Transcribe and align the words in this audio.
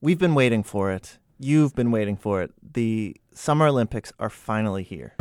We've 0.00 0.18
been 0.18 0.36
waiting 0.36 0.62
for 0.62 0.92
it. 0.92 1.18
You've 1.40 1.74
been 1.74 1.90
waiting 1.90 2.16
for 2.16 2.40
it. 2.40 2.52
The 2.62 3.16
Summer 3.34 3.66
Olympics 3.66 4.12
are 4.20 4.30
finally 4.30 4.84
here. 4.84 5.16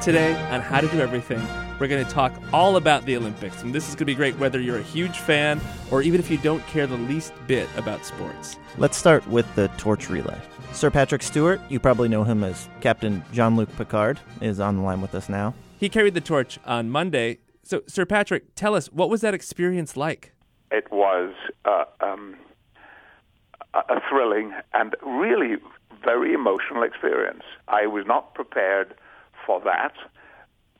Today 0.00 0.34
on 0.52 0.60
How 0.60 0.80
to 0.80 0.86
Do 0.86 1.00
Everything, 1.00 1.44
we're 1.80 1.88
going 1.88 2.04
to 2.04 2.10
talk 2.12 2.32
all 2.52 2.76
about 2.76 3.04
the 3.06 3.16
Olympics. 3.16 3.60
And 3.60 3.74
this 3.74 3.88
is 3.88 3.96
going 3.96 3.98
to 3.98 4.04
be 4.04 4.14
great 4.14 4.38
whether 4.38 4.60
you're 4.60 4.78
a 4.78 4.84
huge 4.84 5.18
fan 5.18 5.60
or 5.90 6.00
even 6.02 6.20
if 6.20 6.30
you 6.30 6.38
don't 6.38 6.64
care 6.68 6.86
the 6.86 6.96
least 6.96 7.32
bit 7.48 7.68
about 7.76 8.06
sports. 8.06 8.56
Let's 8.78 8.96
start 8.96 9.26
with 9.26 9.52
the 9.56 9.66
torch 9.78 10.08
relay. 10.08 10.38
Sir 10.72 10.90
Patrick 10.90 11.24
Stewart, 11.24 11.60
you 11.68 11.80
probably 11.80 12.08
know 12.08 12.22
him 12.22 12.44
as 12.44 12.68
Captain 12.80 13.24
Jean 13.32 13.56
Luc 13.56 13.68
Picard, 13.76 14.20
is 14.40 14.60
on 14.60 14.76
the 14.76 14.82
line 14.84 15.00
with 15.00 15.16
us 15.16 15.28
now. 15.28 15.54
He 15.80 15.88
carried 15.88 16.14
the 16.14 16.20
torch 16.20 16.60
on 16.64 16.88
Monday. 16.88 17.38
So, 17.62 17.82
Sir 17.86 18.06
Patrick, 18.06 18.54
tell 18.54 18.74
us, 18.74 18.86
what 18.88 19.10
was 19.10 19.20
that 19.20 19.34
experience 19.34 19.96
like? 19.96 20.32
It 20.70 20.90
was 20.90 21.34
uh, 21.64 21.84
um, 22.00 22.36
a 23.74 24.00
thrilling 24.08 24.52
and 24.72 24.96
really 25.02 25.56
very 26.04 26.32
emotional 26.32 26.82
experience. 26.82 27.42
I 27.68 27.86
was 27.86 28.06
not 28.06 28.34
prepared 28.34 28.94
for 29.46 29.60
that. 29.60 29.94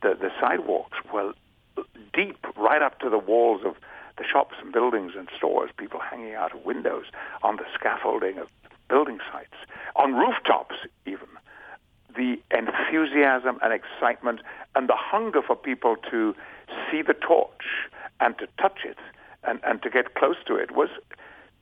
The, 0.02 0.14
the 0.14 0.30
sidewalks 0.40 0.96
were 1.12 1.34
deep, 2.12 2.38
right 2.56 2.82
up 2.82 2.98
to 3.00 3.10
the 3.10 3.18
walls 3.18 3.62
of 3.64 3.76
the 4.16 4.24
shops 4.24 4.54
and 4.60 4.72
buildings 4.72 5.12
and 5.16 5.28
stores, 5.36 5.70
people 5.76 6.00
hanging 6.00 6.34
out 6.34 6.54
of 6.54 6.64
windows 6.64 7.06
on 7.42 7.56
the 7.56 7.64
scaffolding 7.74 8.38
of 8.38 8.48
building 8.88 9.18
sites, 9.32 9.54
on 9.96 10.14
rooftops 10.14 10.76
even. 11.06 11.28
The 12.16 12.40
enthusiasm 12.50 13.58
and 13.62 13.72
excitement 13.72 14.40
and 14.74 14.88
the 14.88 14.96
hunger 14.96 15.42
for 15.42 15.54
people 15.54 15.96
to 16.10 16.34
see 16.90 17.02
the 17.02 17.14
torch 17.14 17.64
and 18.20 18.36
to 18.38 18.46
touch 18.60 18.80
it 18.84 18.98
and, 19.44 19.60
and 19.64 19.82
to 19.82 19.90
get 19.90 20.14
close 20.14 20.36
to 20.46 20.56
it 20.56 20.70
was 20.72 20.88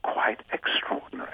quite 0.02 0.40
extraordinary. 0.52 1.30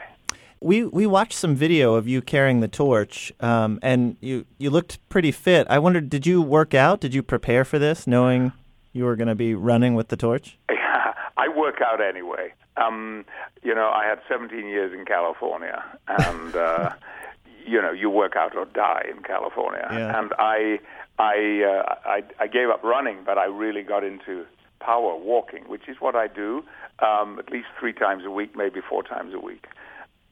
We 0.60 0.84
we 0.84 1.06
watched 1.06 1.34
some 1.34 1.54
video 1.54 1.94
of 1.94 2.08
you 2.08 2.22
carrying 2.22 2.60
the 2.60 2.68
torch, 2.68 3.32
um, 3.40 3.78
and 3.82 4.16
you 4.20 4.46
you 4.56 4.70
looked 4.70 4.98
pretty 5.10 5.30
fit. 5.30 5.66
I 5.68 5.78
wondered, 5.78 6.08
did 6.08 6.26
you 6.26 6.40
work 6.40 6.72
out? 6.72 7.00
Did 7.00 7.12
you 7.12 7.22
prepare 7.22 7.66
for 7.66 7.78
this, 7.78 8.06
knowing 8.06 8.52
you 8.94 9.04
were 9.04 9.16
going 9.16 9.28
to 9.28 9.34
be 9.34 9.54
running 9.54 9.94
with 9.94 10.08
the 10.08 10.16
torch? 10.16 10.56
Yeah, 10.70 11.12
I 11.36 11.48
work 11.48 11.82
out 11.82 12.00
anyway. 12.00 12.54
Um, 12.78 13.26
you 13.62 13.74
know, 13.74 13.90
I 13.90 14.06
had 14.06 14.20
17 14.28 14.66
years 14.66 14.92
in 14.98 15.04
California, 15.04 15.84
and 16.08 16.56
uh, 16.56 16.94
you 17.66 17.80
know, 17.80 17.92
you 17.92 18.10
work 18.10 18.36
out 18.36 18.56
or 18.56 18.64
die 18.66 19.04
in 19.10 19.22
California. 19.22 19.86
Yeah. 19.90 20.18
And 20.18 20.32
I, 20.38 20.80
I, 21.18 21.62
uh, 21.62 21.94
I, 22.04 22.22
I 22.40 22.46
gave 22.46 22.70
up 22.70 22.82
running, 22.82 23.18
but 23.24 23.38
I 23.38 23.44
really 23.44 23.82
got 23.82 24.02
into 24.04 24.44
power 24.80 25.16
walking, 25.16 25.64
which 25.68 25.88
is 25.88 25.96
what 26.00 26.14
I 26.14 26.26
do 26.26 26.62
um, 27.00 27.38
at 27.38 27.50
least 27.50 27.66
three 27.78 27.92
times 27.92 28.24
a 28.24 28.30
week, 28.30 28.56
maybe 28.56 28.80
four 28.88 29.02
times 29.02 29.34
a 29.34 29.40
week. 29.40 29.66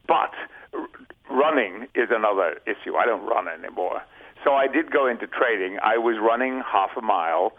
But 0.07 0.31
r- 0.73 0.87
running 1.29 1.87
is 1.95 2.09
another 2.11 2.59
issue. 2.65 2.95
I 2.95 3.05
don't 3.05 3.25
run 3.25 3.47
anymore. 3.47 4.01
So 4.43 4.53
I 4.53 4.67
did 4.67 4.91
go 4.91 5.07
into 5.07 5.27
trading. 5.27 5.77
I 5.81 5.97
was 5.97 6.17
running 6.21 6.61
half 6.69 6.91
a 6.97 7.01
mile, 7.01 7.53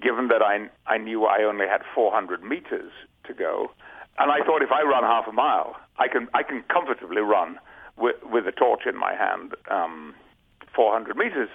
given 0.00 0.28
that 0.28 0.42
I, 0.42 0.68
I 0.86 0.98
knew 0.98 1.24
I 1.24 1.42
only 1.42 1.66
had 1.66 1.82
400 1.94 2.42
meters 2.42 2.92
to 3.26 3.34
go. 3.34 3.70
And 4.18 4.30
I 4.30 4.44
thought 4.44 4.62
if 4.62 4.70
I 4.70 4.82
run 4.82 5.02
half 5.02 5.26
a 5.26 5.32
mile, 5.32 5.76
I 5.98 6.08
can, 6.08 6.28
I 6.34 6.42
can 6.42 6.62
comfortably 6.72 7.22
run 7.22 7.58
with, 7.96 8.16
with 8.30 8.46
a 8.46 8.52
torch 8.52 8.82
in 8.86 8.96
my 8.96 9.14
hand 9.14 9.54
um, 9.70 10.14
400 10.74 11.16
meters. 11.16 11.48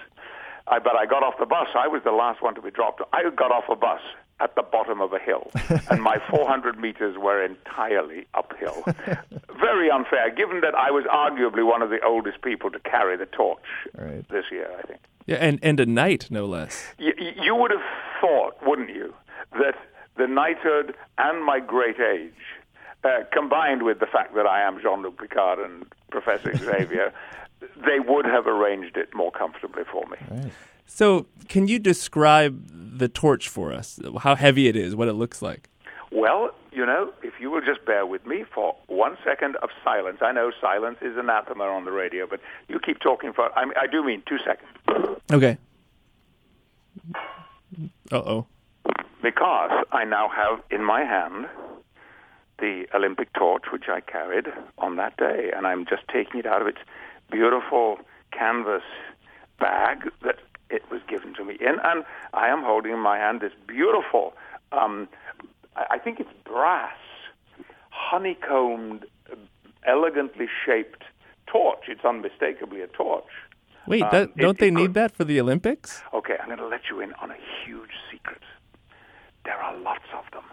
I, 0.70 0.78
but 0.78 0.96
I 0.96 1.06
got 1.06 1.22
off 1.22 1.34
the 1.38 1.46
bus. 1.46 1.68
I 1.74 1.88
was 1.88 2.02
the 2.04 2.12
last 2.12 2.42
one 2.42 2.54
to 2.54 2.62
be 2.62 2.70
dropped. 2.70 3.02
I 3.12 3.22
got 3.30 3.50
off 3.50 3.64
a 3.70 3.76
bus 3.76 4.00
at 4.40 4.54
the 4.54 4.62
bottom 4.62 5.00
of 5.00 5.12
a 5.12 5.18
hill, 5.18 5.50
and 5.90 6.00
my 6.02 6.18
400 6.30 6.78
meters 6.78 7.16
were 7.18 7.42
entirely 7.44 8.26
uphill. 8.34 8.84
Very 9.60 9.90
unfair, 9.90 10.30
given 10.30 10.60
that 10.60 10.74
I 10.76 10.90
was 10.92 11.04
arguably 11.06 11.66
one 11.66 11.82
of 11.82 11.90
the 11.90 12.00
oldest 12.04 12.40
people 12.42 12.70
to 12.70 12.78
carry 12.80 13.16
the 13.16 13.26
torch 13.26 13.58
Right. 13.96 14.28
this 14.28 14.44
year, 14.52 14.70
I 14.78 14.82
think. 14.86 15.00
Yeah, 15.26 15.36
and, 15.36 15.58
and 15.62 15.80
a 15.80 15.86
knight, 15.86 16.30
no 16.30 16.46
less. 16.46 16.86
You, 16.98 17.12
you 17.18 17.54
would 17.56 17.70
have 17.72 17.82
thought, 18.20 18.54
wouldn't 18.62 18.90
you, 18.90 19.12
that 19.54 19.74
the 20.16 20.26
knighthood 20.28 20.94
and 21.18 21.44
my 21.44 21.58
great 21.60 21.98
age, 22.00 22.32
uh, 23.04 23.24
combined 23.32 23.82
with 23.82 23.98
the 24.00 24.06
fact 24.06 24.34
that 24.36 24.46
I 24.46 24.62
am 24.62 24.80
Jean-Luc 24.80 25.18
Picard 25.20 25.58
and 25.58 25.84
Professor 26.10 26.54
Xavier, 26.56 27.12
they 27.60 28.00
would 28.00 28.24
have 28.24 28.46
arranged 28.46 28.96
it 28.96 29.14
more 29.14 29.30
comfortably 29.30 29.84
for 29.90 30.04
me. 30.06 30.50
So, 30.86 31.26
can 31.48 31.68
you 31.68 31.78
describe 31.78 32.66
the 32.98 33.08
torch 33.08 33.48
for 33.48 33.72
us? 33.72 34.00
How 34.20 34.34
heavy 34.34 34.68
it 34.68 34.76
is, 34.76 34.96
what 34.96 35.08
it 35.08 35.12
looks 35.14 35.42
like? 35.42 35.68
Well, 36.10 36.50
you 36.72 36.86
know, 36.86 37.12
if 37.22 37.34
you 37.40 37.50
will 37.50 37.60
just 37.60 37.84
bear 37.84 38.06
with 38.06 38.24
me 38.24 38.44
for 38.54 38.74
one 38.86 39.18
second 39.24 39.56
of 39.56 39.68
silence. 39.84 40.18
I 40.22 40.32
know 40.32 40.52
silence 40.60 40.98
is 41.02 41.16
anathema 41.16 41.64
on 41.64 41.84
the 41.84 41.90
radio, 41.92 42.26
but 42.26 42.40
you 42.68 42.78
keep 42.78 43.00
talking 43.00 43.32
for, 43.32 43.52
I, 43.58 43.64
mean, 43.64 43.74
I 43.80 43.86
do 43.86 44.02
mean 44.04 44.22
two 44.26 44.38
seconds. 44.38 45.20
Okay. 45.30 45.58
Uh 48.10 48.16
oh. 48.16 48.46
Because 49.22 49.84
I 49.92 50.04
now 50.04 50.28
have 50.28 50.62
in 50.70 50.82
my 50.82 51.04
hand 51.04 51.46
the 52.58 52.86
Olympic 52.94 53.32
torch, 53.34 53.64
which 53.72 53.88
I 53.88 54.00
carried 54.00 54.46
on 54.78 54.96
that 54.96 55.16
day, 55.16 55.50
and 55.54 55.66
I'm 55.66 55.84
just 55.84 56.02
taking 56.12 56.40
it 56.40 56.46
out 56.46 56.62
of 56.62 56.68
its 56.68 56.78
beautiful 57.30 57.98
canvas 58.32 58.82
bag 59.58 60.10
that 60.22 60.36
it 60.70 60.82
was 60.90 61.00
given 61.08 61.34
to 61.34 61.44
me 61.44 61.56
in, 61.60 61.76
and 61.84 62.04
I 62.34 62.48
am 62.48 62.62
holding 62.62 62.92
in 62.92 62.98
my 63.00 63.16
hand 63.18 63.40
this 63.40 63.52
beautiful, 63.66 64.34
um, 64.72 65.08
I 65.76 65.98
think 65.98 66.20
it's 66.20 66.32
brass, 66.44 66.96
honeycombed, 67.90 69.06
elegantly 69.86 70.46
shaped 70.66 71.04
torch. 71.46 71.84
It's 71.88 72.04
unmistakably 72.04 72.80
a 72.82 72.86
torch. 72.86 73.24
Wait, 73.86 74.02
Um, 74.02 74.10
that, 74.12 74.36
don't 74.36 74.58
they 74.58 74.68
it 74.68 74.72
need 74.74 74.86
could- 74.88 74.94
that 74.94 75.16
for 75.16 75.24
the 75.24 75.40
Olympics? 75.40 76.02
Okay, 76.12 76.36
I'm 76.38 76.46
going 76.46 76.58
to 76.58 76.66
let 76.66 76.88
you 76.90 77.00
in 77.00 77.14
on 77.14 77.30
a 77.30 77.36
huge 77.64 77.92
secret. 78.10 78.42
There 79.44 79.56
are 79.56 79.74
lots 79.76 80.04
of 80.12 80.30
them, 80.32 80.44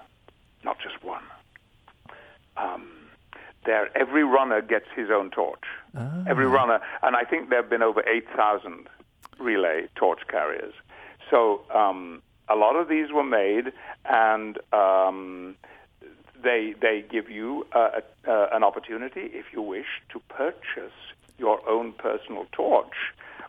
not 0.64 0.80
just 0.80 1.04
one. 1.04 1.24
Um, 2.56 2.88
there, 3.66 3.90
every 3.98 4.24
runner 4.24 4.62
gets 4.62 4.86
his 4.96 5.10
own 5.10 5.32
torch. 5.32 5.64
Every 6.28 6.46
runner, 6.46 6.80
and 7.04 7.16
I 7.16 7.24
think 7.24 7.50
there 7.50 7.62
have 7.62 7.70
been 7.70 7.84
over 7.84 8.04
8,000 8.08 8.88
relay 9.40 9.88
torch 9.96 10.22
carriers. 10.28 10.74
So 11.30 11.62
um, 11.74 12.22
a 12.50 12.56
lot 12.56 12.76
of 12.76 12.88
these 12.88 13.12
were 13.12 13.24
made, 13.24 13.72
and 14.06 14.58
um, 14.74 15.56
they 16.44 16.76
they 16.80 17.04
give 17.10 17.30
you 17.30 17.66
uh, 17.74 18.02
uh, 18.28 18.48
an 18.52 18.64
opportunity, 18.64 19.32
if 19.34 19.46
you 19.54 19.62
wish, 19.62 19.88
to 20.12 20.20
purchase 20.30 20.94
your 21.38 21.68
own 21.68 21.94
personal 21.94 22.46
torch 22.52 22.96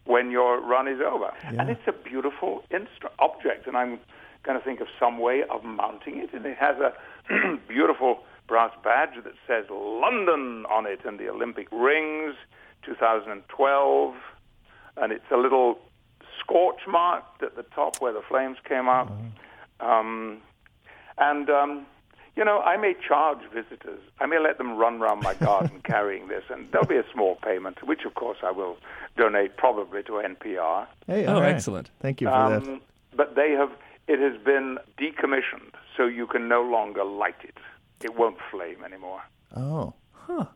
when 0.04 0.30
your 0.30 0.60
run 0.60 0.88
is 0.88 1.00
over. 1.00 1.32
And 1.60 1.68
it's 1.70 1.86
a 1.86 1.92
beautiful 1.92 2.62
instru- 2.70 3.12
object, 3.18 3.66
and 3.66 3.76
I'm 3.76 3.98
going 4.44 4.58
to 4.58 4.64
think 4.64 4.80
of 4.80 4.86
some 4.98 5.18
way 5.18 5.42
of 5.50 5.64
mounting 5.64 6.18
it. 6.18 6.32
And 6.32 6.46
it 6.46 6.56
has 6.58 6.76
a 6.78 6.92
beautiful 7.68 8.20
brass 8.46 8.72
badge 8.84 9.22
that 9.24 9.34
says 9.46 9.64
London 9.70 10.64
on 10.70 10.86
it, 10.86 11.00
and 11.04 11.18
the 11.18 11.28
Olympic 11.28 11.68
rings, 11.72 12.34
2012, 12.84 14.14
and 14.96 15.12
it's 15.12 15.24
a 15.32 15.36
little 15.36 15.78
scorch 16.40 16.80
mark 16.86 17.24
at 17.42 17.56
the 17.56 17.62
top 17.74 18.00
where 18.00 18.12
the 18.12 18.22
flames 18.28 18.56
came 18.68 18.88
up. 18.88 19.10
Um, 19.80 20.38
and 21.18 21.50
um, 21.50 21.86
you 22.36 22.44
know, 22.44 22.60
I 22.60 22.76
may 22.76 22.94
charge 23.06 23.38
visitors. 23.52 24.00
I 24.20 24.26
may 24.26 24.38
let 24.38 24.58
them 24.58 24.76
run 24.76 25.00
around 25.00 25.20
my 25.22 25.34
garden 25.34 25.80
carrying 25.84 26.28
this, 26.28 26.44
and 26.50 26.70
there'll 26.70 26.86
be 26.86 26.96
a 26.96 27.04
small 27.12 27.36
payment, 27.36 27.86
which 27.86 28.04
of 28.04 28.14
course 28.14 28.38
I 28.44 28.50
will 28.50 28.76
donate 29.16 29.56
probably 29.56 30.02
to 30.04 30.12
NPR. 30.12 30.86
Hey, 31.06 31.26
Oh, 31.26 31.34
all 31.36 31.40
right. 31.40 31.54
excellent. 31.54 31.90
Thank 32.00 32.20
you 32.20 32.28
for 32.28 32.50
that. 32.50 32.62
Um, 32.62 32.80
but 33.14 33.34
they 33.34 33.50
have. 33.52 33.70
It 34.08 34.20
has 34.20 34.40
been 34.44 34.78
decommissioned, 35.00 35.72
so 35.96 36.06
you 36.06 36.28
can 36.28 36.46
no 36.46 36.62
longer 36.62 37.02
light 37.02 37.34
it. 37.42 37.56
It 38.02 38.16
won't 38.16 38.36
flame 38.50 38.84
anymore. 38.84 39.22
Oh, 39.54 39.94
huh. 40.12 40.46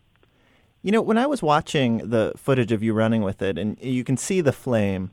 You 0.83 0.93
know, 0.93 1.03
when 1.03 1.19
I 1.19 1.27
was 1.27 1.43
watching 1.43 2.09
the 2.09 2.33
footage 2.37 2.73
of 2.73 2.83
you 2.83 2.93
running 2.93 3.23
with 3.23 3.43
it, 3.43 3.59
and 3.59 3.79
you 3.81 4.05
can 4.05 4.17
see 4.17 4.41
the 4.41 4.53
flame, 4.53 5.11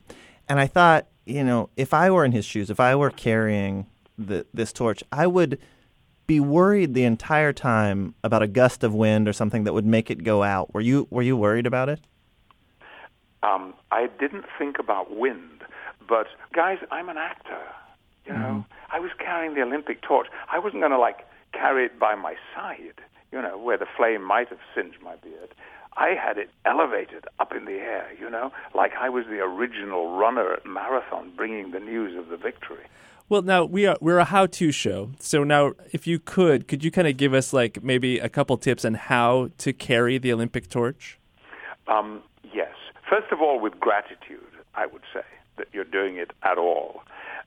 and 0.48 0.60
I 0.60 0.68
thought, 0.68 1.08
you 1.26 1.44
know, 1.44 1.70
if 1.76 1.94
I 1.94 2.10
were 2.10 2.24
in 2.24 2.32
his 2.32 2.46
shoes, 2.46 2.70
if 2.70 2.80
I 2.80 2.96
were 2.96 3.10
carrying 3.10 3.86
the, 4.18 4.46
this 4.54 4.72
torch, 4.72 5.04
I 5.12 5.28
would 5.28 5.60
be 6.26 6.40
worried 6.40 6.94
the 6.94 7.04
entire 7.04 7.54
time 7.54 8.14
about 8.24 8.44
a 8.44 8.48
gust 8.48 8.84
of 8.84 8.94
wind 8.94 9.28
or 9.28 9.34
something 9.34 9.64
that 9.64 9.74
would 9.74 9.86
make 9.86 10.12
it 10.12 10.24
go 10.24 10.44
out. 10.44 10.74
Were 10.74 10.82
you 10.82 11.08
Were 11.10 11.22
you 11.22 11.38
worried 11.38 11.66
about 11.66 11.88
it? 11.90 12.02
Um, 13.44 13.74
I 13.92 14.08
didn't 14.20 14.46
think 14.58 14.78
about 14.80 15.16
wind, 15.16 15.64
but 16.08 16.28
guys, 16.54 16.80
I'm 16.92 17.08
an 17.08 17.18
actor. 17.18 17.62
You 18.26 18.34
know, 18.34 18.66
I 18.92 19.00
was 19.00 19.12
carrying 19.20 19.54
the 19.54 19.62
Olympic 19.62 20.02
torch. 20.02 20.28
I 20.52 20.60
wasn't 20.60 20.82
going 20.82 20.92
to 20.92 21.00
like 21.00 21.26
carry 21.60 21.86
it 21.86 22.00
by 22.00 22.16
my 22.16 22.36
side. 22.56 23.02
You 23.32 23.42
know, 23.42 23.58
where 23.58 23.78
the 23.78 23.88
flame 23.98 24.24
might 24.24 24.50
have 24.50 24.60
singed 24.74 25.02
my 25.04 25.16
beard. 25.18 25.54
I 25.98 26.10
had 26.10 26.38
it 26.38 26.50
elevated 26.66 27.26
up 27.40 27.52
in 27.54 27.66
the 27.66 27.74
air. 27.74 28.08
You 28.20 28.30
know, 28.30 28.52
like 28.74 28.94
I 29.00 29.10
was 29.10 29.26
the 29.26 29.40
original 29.40 30.18
runner 30.18 30.54
at 30.54 30.66
marathon, 30.66 31.32
bringing 31.36 31.72
the 31.72 31.80
news 31.80 32.18
of 32.18 32.30
the 32.30 32.38
victory. 32.38 32.86
Well, 33.30 33.42
now 33.42 33.66
we 33.66 33.86
are 33.86 33.98
we're 34.00 34.20
a 34.20 34.24
how-to 34.26 34.72
show. 34.72 35.10
So 35.20 35.44
now, 35.44 35.74
if 35.92 36.08
you 36.08 36.20
could, 36.20 36.70
could 36.70 36.84
you 36.86 36.92
kind 36.92 37.08
of 37.08 37.18
give 37.18 37.34
us 37.34 37.52
like 37.52 37.84
maybe 37.84 38.20
a 38.20 38.30
couple 38.30 38.56
tips 38.58 38.86
on 38.86 38.94
how 38.94 39.50
to 39.58 39.74
carry 39.74 40.18
the 40.18 40.32
Olympic 40.32 40.70
torch? 40.70 41.20
Um, 41.88 42.22
yes. 42.54 42.72
First 43.10 43.32
of 43.32 43.42
all, 43.42 43.60
with 43.60 43.80
gratitude, 43.80 44.54
I 44.76 44.86
would 44.86 45.04
say 45.14 45.26
that 45.58 45.68
you're 45.74 45.84
doing 45.84 46.16
it 46.16 46.32
at 46.44 46.58
all. 46.58 47.02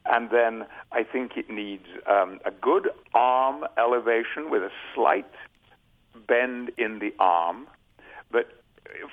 And 0.06 0.30
then 0.30 0.66
I 0.92 1.02
think 1.04 1.36
it 1.36 1.50
needs 1.50 1.86
um, 2.08 2.40
a 2.44 2.50
good 2.50 2.88
arm 3.14 3.64
elevation 3.76 4.50
with 4.50 4.62
a 4.62 4.70
slight 4.94 5.30
bend 6.26 6.70
in 6.78 6.98
the 6.98 7.12
arm, 7.18 7.66
but 8.30 8.46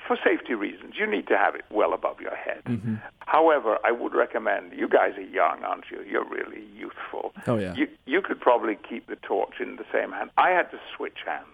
for 0.07 0.18
safety 0.24 0.54
reasons, 0.56 0.95
you 0.98 1.06
need 1.06 1.28
to 1.28 1.38
have 1.38 1.54
it 1.56 1.63
well 1.69 1.94
above 1.94 2.19
your 2.19 2.36
head. 2.36 2.63
Mm-hmm. 2.66 2.95
However, 3.19 3.78
I 3.84 3.92
would 3.92 4.16
recommend 4.16 4.74
you 4.74 4.88
guys 4.88 5.12
are 5.18 5.22
young, 5.22 5.63
aren't 5.63 5.86
you? 5.92 6.01
You're 6.10 6.28
really 6.28 6.63
youthful. 6.75 7.34
Oh, 7.45 7.57
yeah. 7.57 7.75
You 7.75 7.88
you 8.06 8.22
could 8.22 8.39
probably 8.39 8.78
keep 8.89 9.07
the 9.07 9.18
torch 9.18 9.56
in 9.60 9.75
the 9.75 9.86
same 9.94 10.12
hand. 10.12 10.31
I 10.38 10.50
had 10.51 10.72
to 10.72 10.80
switch 10.95 11.19
hands 11.25 11.45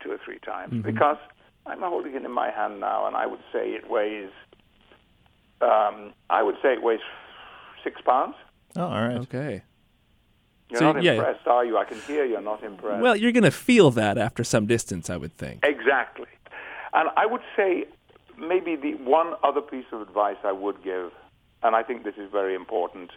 two 0.00 0.10
or 0.12 0.18
three 0.24 0.38
times 0.38 0.72
Mm-hmm. 0.72 0.82
because 0.90 1.18
I'm 1.66 1.80
holding 1.80 2.14
it 2.14 2.24
in 2.24 2.30
my 2.32 2.50
hand 2.50 2.80
now, 2.80 3.06
and 3.06 3.16
I 3.16 3.26
would 3.26 3.42
say 3.52 3.70
it 3.70 3.90
weighs. 3.90 4.30
Um, 5.60 6.12
I 6.30 6.42
would 6.42 6.56
say 6.62 6.72
it 6.72 6.82
weighs 6.82 7.00
six 7.84 8.00
pounds. 8.00 8.34
Oh, 8.76 8.82
all 8.84 9.08
right. 9.08 9.16
Okay. 9.18 9.62
You're 10.70 10.78
So, 10.78 10.92
not 10.92 11.02
yeah. 11.02 11.12
impressed, 11.12 11.46
are 11.46 11.64
you? 11.64 11.76
I 11.76 11.84
can 11.84 12.00
hear 12.00 12.24
you're 12.24 12.40
not 12.40 12.62
impressed. 12.62 13.02
Well, 13.02 13.14
you're 13.16 13.32
going 13.32 13.42
to 13.44 13.50
feel 13.50 13.90
that 13.92 14.16
after 14.16 14.42
some 14.44 14.66
distance, 14.66 15.10
I 15.10 15.16
would 15.18 15.36
think. 15.36 15.60
Exactly. 15.64 16.26
And 16.94 17.10
I 17.16 17.26
would 17.26 17.42
say 17.56 17.84
maybe 18.38 18.76
the 18.76 18.94
one 18.94 19.34
other 19.42 19.60
piece 19.60 19.84
of 19.92 20.00
advice 20.00 20.36
I 20.44 20.52
would 20.52 20.82
give, 20.82 21.12
and 21.62 21.76
I 21.76 21.82
think 21.82 22.04
this 22.04 22.14
is 22.16 22.30
very 22.30 22.54
important, 22.54 23.10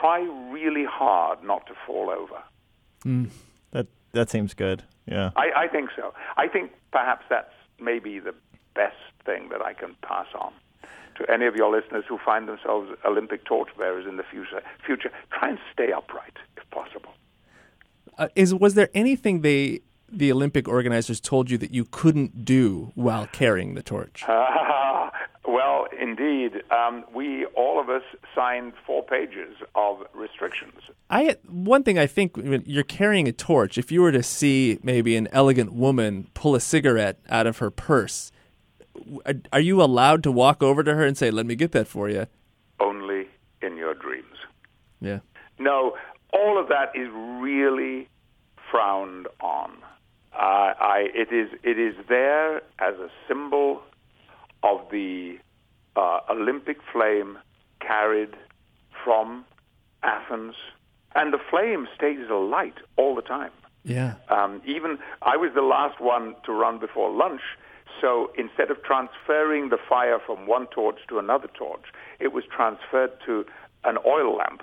try 0.00 0.20
really 0.50 0.84
hard 0.86 1.42
not 1.44 1.66
to 1.66 1.74
fall 1.86 2.08
over. 2.10 2.42
Mm, 3.04 3.28
That 3.72 3.86
that 4.12 4.30
seems 4.30 4.54
good. 4.54 4.82
Yeah. 5.06 5.30
I, 5.36 5.50
I 5.64 5.68
think 5.68 5.90
so. 5.96 6.12
I 6.36 6.48
think 6.48 6.72
perhaps 6.92 7.24
that's 7.28 7.52
maybe 7.78 8.18
the 8.20 8.34
best 8.74 8.96
thing 9.24 9.48
that 9.50 9.60
I 9.62 9.72
can 9.74 9.96
pass 10.02 10.26
on 10.34 10.52
to 11.20 11.30
any 11.30 11.46
of 11.46 11.56
your 11.56 11.70
listeners 11.70 12.04
who 12.08 12.18
find 12.24 12.48
themselves 12.48 12.90
Olympic 13.04 13.44
torchbearers 13.44 14.06
in 14.06 14.16
the 14.16 14.22
future. 14.22 14.62
Future, 14.84 15.10
try 15.30 15.50
and 15.50 15.58
stay 15.72 15.92
upright 15.92 16.36
if 16.56 16.68
possible. 16.70 17.12
Uh, 18.18 18.28
is 18.34 18.54
was 18.54 18.74
there 18.74 18.90
anything 18.94 19.40
they 19.40 19.80
the 20.12 20.32
Olympic 20.32 20.66
organizers 20.68 21.20
told 21.20 21.50
you 21.50 21.58
that 21.58 21.72
you 21.72 21.84
couldn't 21.84 22.44
do 22.44 22.92
while 22.94 23.26
carrying 23.28 23.74
the 23.74 23.82
torch? 23.82 24.24
well, 25.46 25.86
indeed, 25.98 26.62
um, 26.70 27.04
we 27.14 27.46
all 27.56 27.80
of 27.80 27.88
us 27.88 28.02
signed 28.34 28.72
four 28.84 29.04
pages 29.04 29.54
of 29.74 29.98
restrictions. 30.12 30.80
I 31.08 31.36
one 31.46 31.82
thing 31.82 31.98
I 31.98 32.06
think 32.06 32.36
when 32.36 32.62
you're 32.66 32.82
carrying 32.82 33.28
a 33.28 33.32
torch. 33.32 33.78
If 33.78 33.92
you 33.92 34.02
were 34.02 34.12
to 34.12 34.22
see 34.22 34.78
maybe 34.82 35.16
an 35.16 35.28
elegant 35.32 35.72
woman 35.72 36.28
pull 36.34 36.54
a 36.54 36.60
cigarette 36.60 37.18
out 37.28 37.46
of 37.46 37.58
her 37.58 37.70
purse, 37.70 38.32
are- 39.26 39.34
are 39.52 39.60
you 39.60 39.82
allowed 39.82 40.22
to 40.24 40.32
walk 40.32 40.62
over 40.62 40.82
to 40.82 40.94
her 40.94 41.04
and 41.04 41.16
say, 41.16 41.30
"Let 41.30 41.46
me 41.46 41.54
get 41.54 41.72
that 41.72 41.86
for 41.88 42.08
you"? 42.08 42.26
Only 42.78 43.28
in 43.62 43.76
your 43.76 43.94
dreams. 43.94 44.36
Yeah. 45.00 45.20
No, 45.58 45.96
all 46.32 46.58
of 46.58 46.68
that 46.68 46.92
is 46.94 47.08
really 47.12 48.08
frowned 48.70 49.26
on. 49.40 49.72
Uh, 50.32 50.72
I, 50.80 51.08
it 51.14 51.32
is 51.32 51.50
it 51.62 51.78
is 51.78 51.94
there 52.08 52.58
as 52.78 52.94
a 52.98 53.10
symbol 53.26 53.82
of 54.62 54.80
the 54.90 55.38
uh, 55.96 56.20
Olympic 56.30 56.78
flame 56.92 57.38
carried 57.80 58.34
from 59.04 59.44
Athens, 60.02 60.54
and 61.14 61.32
the 61.32 61.38
flame 61.50 61.88
stays 61.96 62.28
alight 62.30 62.74
all 62.96 63.14
the 63.14 63.22
time. 63.22 63.50
Yeah. 63.82 64.14
Um, 64.28 64.60
even 64.66 64.98
I 65.22 65.36
was 65.36 65.50
the 65.54 65.62
last 65.62 66.00
one 66.00 66.36
to 66.44 66.52
run 66.52 66.78
before 66.78 67.10
lunch, 67.10 67.40
so 68.00 68.30
instead 68.36 68.70
of 68.70 68.82
transferring 68.82 69.70
the 69.70 69.78
fire 69.88 70.18
from 70.24 70.46
one 70.46 70.66
torch 70.66 70.98
to 71.08 71.18
another 71.18 71.48
torch, 71.48 71.86
it 72.18 72.32
was 72.32 72.44
transferred 72.44 73.12
to 73.26 73.44
an 73.84 73.98
oil 74.06 74.36
lamp, 74.36 74.62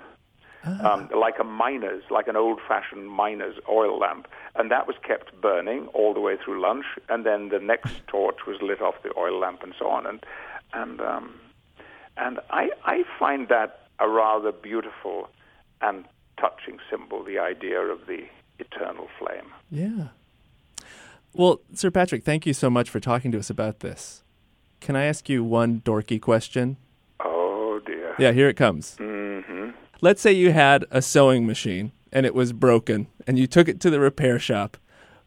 um, 0.64 1.08
like 1.16 1.38
a 1.38 1.44
miner's, 1.44 2.02
like 2.10 2.28
an 2.28 2.36
old-fashioned 2.36 3.10
miner's 3.10 3.56
oil 3.68 3.98
lamp, 3.98 4.28
and 4.54 4.70
that 4.70 4.86
was 4.86 4.96
kept 5.06 5.40
burning 5.40 5.86
all 5.88 6.12
the 6.12 6.20
way 6.20 6.36
through 6.36 6.60
lunch, 6.60 6.84
and 7.08 7.24
then 7.24 7.48
the 7.48 7.58
next 7.58 7.94
torch 8.06 8.46
was 8.46 8.60
lit 8.60 8.80
off 8.80 8.94
the 9.02 9.12
oil 9.16 9.38
lamp, 9.38 9.62
and 9.62 9.74
so 9.78 9.88
on, 9.88 10.06
and 10.06 10.24
and 10.72 11.00
um, 11.00 11.34
and 12.16 12.38
I 12.50 12.70
I 12.84 13.04
find 13.18 13.48
that 13.48 13.88
a 13.98 14.08
rather 14.08 14.52
beautiful 14.52 15.28
and 15.80 16.04
touching 16.38 16.78
symbol, 16.90 17.24
the 17.24 17.38
idea 17.38 17.80
of 17.80 18.06
the 18.06 18.24
eternal 18.58 19.08
flame. 19.18 19.52
Yeah. 19.70 20.08
Well, 21.38 21.60
Sir 21.72 21.92
Patrick, 21.92 22.24
thank 22.24 22.46
you 22.46 22.52
so 22.52 22.68
much 22.68 22.90
for 22.90 22.98
talking 22.98 23.30
to 23.30 23.38
us 23.38 23.48
about 23.48 23.78
this. 23.78 24.24
Can 24.80 24.96
I 24.96 25.04
ask 25.04 25.28
you 25.28 25.44
one 25.44 25.80
dorky 25.82 26.20
question? 26.20 26.78
Oh 27.20 27.80
dear. 27.86 28.16
Yeah, 28.18 28.32
here 28.32 28.48
it 28.48 28.56
comes. 28.56 28.96
hmm 28.96 29.70
Let's 30.00 30.20
say 30.20 30.32
you 30.32 30.50
had 30.50 30.84
a 30.90 31.00
sewing 31.00 31.46
machine 31.46 31.92
and 32.12 32.26
it 32.26 32.34
was 32.34 32.52
broken 32.52 33.06
and 33.24 33.38
you 33.38 33.46
took 33.46 33.68
it 33.68 33.78
to 33.82 33.90
the 33.90 34.00
repair 34.00 34.40
shop. 34.40 34.76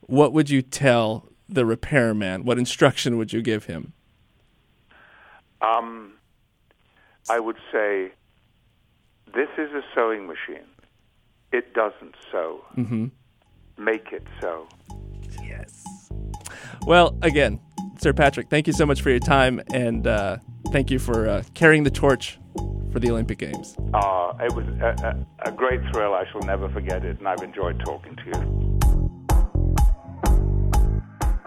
What 0.01 0.33
would 0.33 0.49
you 0.49 0.61
tell 0.61 1.29
the 1.47 1.65
repairman? 1.65 2.43
What 2.43 2.57
instruction 2.59 3.17
would 3.17 3.31
you 3.31 3.41
give 3.41 3.65
him? 3.65 3.93
Um, 5.61 6.15
I 7.29 7.39
would 7.39 7.57
say 7.71 8.11
this 9.33 9.49
is 9.57 9.71
a 9.71 9.81
sewing 9.95 10.27
machine. 10.27 10.67
It 11.53 11.73
doesn't 11.73 12.15
sew. 12.29 12.65
Mm-hmm. 12.75 13.05
Make 13.77 14.11
it 14.11 14.27
so. 14.41 14.67
Yes. 15.43 15.83
Well, 16.85 17.17
again, 17.21 17.59
Sir 17.99 18.13
Patrick, 18.13 18.49
thank 18.49 18.67
you 18.67 18.73
so 18.73 18.85
much 18.85 19.01
for 19.01 19.09
your 19.09 19.19
time 19.19 19.61
and 19.73 20.07
uh, 20.07 20.37
thank 20.71 20.89
you 20.89 20.99
for 20.99 21.27
uh, 21.27 21.43
carrying 21.53 21.83
the 21.83 21.91
torch 21.91 22.39
for 22.91 22.99
the 22.99 23.09
Olympic 23.09 23.37
Games. 23.37 23.75
Uh, 23.93 24.33
it 24.39 24.53
was 24.53 24.65
a, 24.81 25.25
a, 25.45 25.49
a 25.49 25.51
great 25.51 25.81
thrill. 25.91 26.13
I 26.13 26.25
shall 26.31 26.41
never 26.41 26.69
forget 26.69 27.05
it, 27.05 27.19
and 27.19 27.27
I've 27.27 27.41
enjoyed 27.41 27.79
talking 27.85 28.15
to 28.15 28.25
you. 28.25 28.71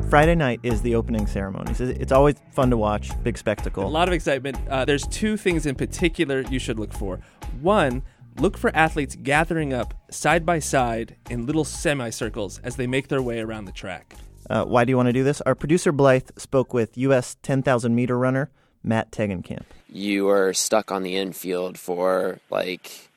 Friday 0.08 0.34
night 0.34 0.60
is 0.62 0.80
the 0.82 0.94
opening 0.94 1.26
ceremonies. 1.26 1.80
It's 1.80 1.98
it's 1.98 2.12
always 2.12 2.36
fun 2.52 2.70
to 2.70 2.76
watch. 2.76 3.10
Big 3.24 3.36
spectacle. 3.36 3.84
A 3.84 3.88
lot 3.88 4.06
of 4.06 4.14
excitement. 4.14 4.56
Uh, 4.68 4.84
there's 4.84 5.06
two 5.08 5.36
things 5.36 5.66
in 5.66 5.74
particular 5.74 6.42
you 6.42 6.58
should 6.58 6.78
look 6.78 6.92
for. 6.92 7.18
One, 7.60 8.02
look 8.38 8.56
for 8.58 8.74
athletes 8.74 9.16
gathering 9.20 9.72
up 9.72 9.94
side 10.10 10.44
by 10.44 10.58
side 10.58 11.16
in 11.30 11.46
little 11.46 11.64
semicircles 11.64 12.58
as 12.64 12.76
they 12.76 12.86
make 12.86 13.08
their 13.08 13.22
way 13.22 13.40
around 13.40 13.64
the 13.64 13.72
track. 13.72 14.14
Uh, 14.50 14.64
why 14.64 14.84
do 14.84 14.90
you 14.90 14.96
want 14.96 15.08
to 15.08 15.12
do 15.12 15.24
this? 15.24 15.40
Our 15.42 15.54
producer 15.54 15.92
Blythe 15.92 16.30
spoke 16.36 16.74
with 16.74 16.98
U.S. 16.98 17.36
10,000 17.42 17.94
meter 17.94 18.18
runner 18.18 18.50
Matt 18.82 19.10
Tegenkamp. 19.10 19.64
you 19.88 20.28
are 20.28 20.52
stuck 20.52 20.92
on 20.92 21.02
the 21.02 21.16
infield 21.16 21.78
for 21.78 22.40
like 22.50 23.08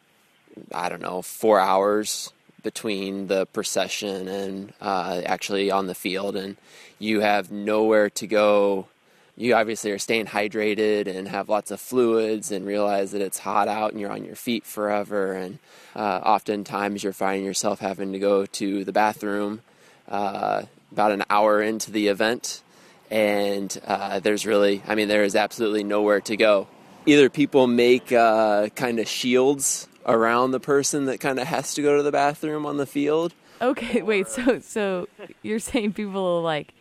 I 0.74 0.88
don't 0.90 1.02
know 1.02 1.22
four 1.22 1.60
hours 1.60 2.32
between 2.64 3.28
the 3.28 3.46
procession 3.48 4.28
and 4.28 4.74
uh, 4.82 5.22
actually 5.26 5.70
on 5.72 5.88
the 5.88 5.96
field, 5.96 6.36
and 6.36 6.58
you 7.00 7.20
have 7.22 7.52
nowhere 7.52 8.10
to 8.12 8.28
go. 8.28 8.88
You 9.38 9.54
obviously 9.54 9.92
are 9.92 10.00
staying 10.00 10.26
hydrated 10.26 11.08
and 11.08 11.28
have 11.28 11.48
lots 11.48 11.72
of 11.72 11.80
fluids, 11.80 12.52
and 12.52 12.66
realize 12.66 13.12
that 13.12 13.22
it's 13.22 13.38
hot 13.38 13.68
out 13.68 13.92
and 13.92 14.02
you're 14.02 14.12
on 14.12 14.26
your 14.26 14.36
feet 14.36 14.66
forever. 14.66 15.34
And 15.34 15.60
uh, 15.96 16.22
oftentimes 16.24 17.04
you're 17.04 17.14
finding 17.14 17.46
yourself 17.46 17.80
having 17.80 18.14
to 18.14 18.20
go 18.20 18.46
to 18.46 18.84
the 18.84 18.92
bathroom 18.92 19.62
uh, 20.10 20.64
about 20.92 21.12
an 21.12 21.24
hour 21.30 21.62
into 21.62 21.92
the 21.92 22.08
event 22.08 22.64
and 23.10 23.80
uh, 23.88 24.20
there's 24.20 24.46
really 24.46 24.84
i 24.86 24.94
mean 24.94 25.08
there 25.08 25.24
is 25.24 25.34
absolutely 25.34 25.82
nowhere 25.82 26.20
to 26.20 26.36
go 26.36 26.68
either 27.06 27.30
people 27.30 27.66
make 27.66 28.12
uh, 28.12 28.68
kind 28.76 29.00
of 29.00 29.08
shields 29.08 29.88
around 30.06 30.52
the 30.52 30.60
person 30.60 31.06
that 31.06 31.20
kind 31.22 31.40
of 31.40 31.48
has 31.48 31.74
to 31.74 31.82
go 31.82 31.96
to 31.96 32.04
the 32.04 32.12
bathroom 32.12 32.66
on 32.66 32.76
the 32.76 32.86
field 32.86 33.34
Okay, 33.62 34.02
wait. 34.02 34.28
So, 34.28 34.60
so 34.60 35.08
you're 35.42 35.60
saying 35.60 35.94
people 35.94 36.42
like 36.42 36.74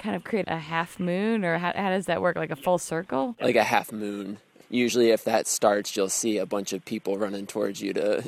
kind 0.00 0.16
of 0.16 0.24
create 0.24 0.46
a 0.48 0.58
half 0.58 0.98
moon, 0.98 1.44
or 1.44 1.58
how, 1.58 1.72
how 1.74 1.90
does 1.90 2.06
that 2.06 2.20
work? 2.20 2.36
Like 2.36 2.50
a 2.50 2.56
full 2.56 2.78
circle? 2.78 3.36
like 3.40 3.56
a 3.56 3.64
half 3.64 3.92
moon 3.92 4.38
usually 4.72 5.10
if 5.10 5.24
that 5.24 5.48
starts 5.48 5.96
you'll 5.96 6.08
see 6.08 6.38
a 6.38 6.46
bunch 6.46 6.72
of 6.72 6.84
people 6.84 7.18
running 7.18 7.44
towards 7.44 7.82
you 7.82 7.92
to 7.92 8.22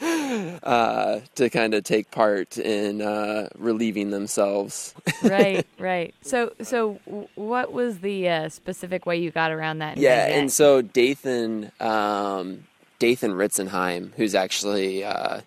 uh, 0.64 1.20
to 1.36 1.48
kind 1.48 1.74
of 1.74 1.84
take 1.84 2.10
part 2.10 2.58
in 2.58 3.00
uh, 3.00 3.48
relieving 3.56 4.10
themselves 4.10 4.94
right, 5.22 5.66
right. 5.78 6.14
So, 6.22 6.52
so 6.62 6.94
what 7.34 7.72
was 7.72 8.00
the 8.00 8.28
uh, 8.28 8.48
specific 8.48 9.06
way 9.06 9.16
you 9.16 9.30
got 9.30 9.52
around 9.52 9.78
that? 9.78 9.96
Yeah, 9.96 10.26
and 10.26 10.52
so 10.52 10.82
Dathan, 10.82 11.72
um, 11.80 12.64
Dathan 12.98 13.32
Ritzenheim, 13.32 14.12
who's 14.14 14.34
actually 14.34 15.04
uh, 15.04 15.40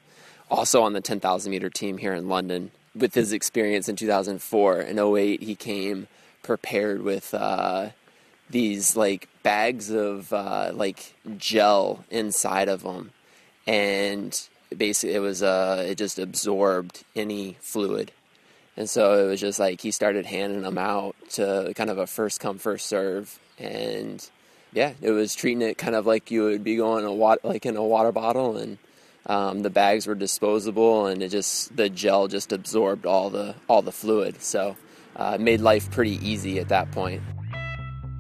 also 0.49 0.81
on 0.81 0.93
the 0.93 1.01
10,000 1.01 1.51
meter 1.51 1.69
team 1.69 1.97
here 1.97 2.13
in 2.13 2.27
London, 2.27 2.71
with 2.97 3.13
his 3.13 3.33
experience 3.33 3.87
in 3.87 3.95
2004 3.95 4.79
and 4.79 4.99
08, 4.99 5.43
he 5.43 5.55
came 5.55 6.07
prepared 6.43 7.01
with 7.03 7.33
uh, 7.33 7.89
these 8.49 8.95
like 8.95 9.27
bags 9.43 9.89
of 9.89 10.31
uh, 10.33 10.71
like 10.73 11.13
gel 11.37 12.03
inside 12.09 12.69
of 12.69 12.83
them, 12.83 13.11
and 13.65 14.47
basically 14.75 15.15
it 15.15 15.19
was 15.19 15.43
uh, 15.43 15.85
it 15.87 15.95
just 15.95 16.17
absorbed 16.17 17.03
any 17.15 17.57
fluid, 17.59 18.11
and 18.75 18.89
so 18.89 19.25
it 19.25 19.27
was 19.27 19.41
just 19.41 19.59
like 19.59 19.81
he 19.81 19.91
started 19.91 20.25
handing 20.25 20.61
them 20.61 20.77
out 20.77 21.15
to 21.31 21.73
kind 21.75 21.89
of 21.89 21.97
a 21.97 22.07
first 22.07 22.39
come 22.39 22.57
first 22.57 22.87
serve, 22.87 23.39
and 23.59 24.29
yeah, 24.73 24.93
it 25.01 25.11
was 25.11 25.35
treating 25.35 25.61
it 25.61 25.77
kind 25.77 25.95
of 25.95 26.05
like 26.05 26.31
you 26.31 26.43
would 26.43 26.63
be 26.63 26.77
going 26.77 27.05
a 27.05 27.13
water 27.13 27.41
like 27.43 27.65
in 27.65 27.75
a 27.75 27.83
water 27.83 28.11
bottle, 28.11 28.57
and 28.57 28.77
um, 29.27 29.61
the 29.61 29.69
bags 29.69 30.07
were 30.07 30.15
disposable, 30.15 31.05
and 31.05 31.21
it 31.21 31.29
just 31.29 31.75
the 31.75 31.89
gel 31.89 32.27
just 32.27 32.51
absorbed 32.51 33.05
all 33.05 33.29
the 33.29 33.55
all 33.67 33.81
the 33.81 33.91
fluid, 33.91 34.41
so 34.41 34.75
uh, 35.15 35.33
it 35.35 35.41
made 35.41 35.61
life 35.61 35.91
pretty 35.91 36.17
easy 36.27 36.59
at 36.59 36.69
that 36.69 36.91
point. 36.91 37.21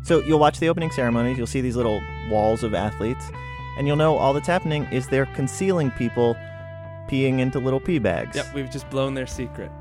So 0.03 0.21
you'll 0.23 0.39
watch 0.39 0.59
the 0.59 0.69
opening 0.69 0.91
ceremonies, 0.91 1.37
you'll 1.37 1.47
see 1.47 1.61
these 1.61 1.75
little 1.75 2.01
walls 2.29 2.63
of 2.63 2.73
athletes, 2.73 3.25
and 3.77 3.87
you'll 3.87 3.97
know 3.97 4.17
all 4.17 4.33
that's 4.33 4.47
happening 4.47 4.83
is 4.85 5.07
they're 5.07 5.25
concealing 5.27 5.91
people 5.91 6.35
peeing 7.09 7.39
into 7.39 7.59
little 7.59 7.79
pee 7.79 7.99
bags. 7.99 8.35
Yep, 8.35 8.53
we've 8.53 8.69
just 8.69 8.89
blown 8.89 9.13
their 9.13 9.27
secret. 9.27 9.71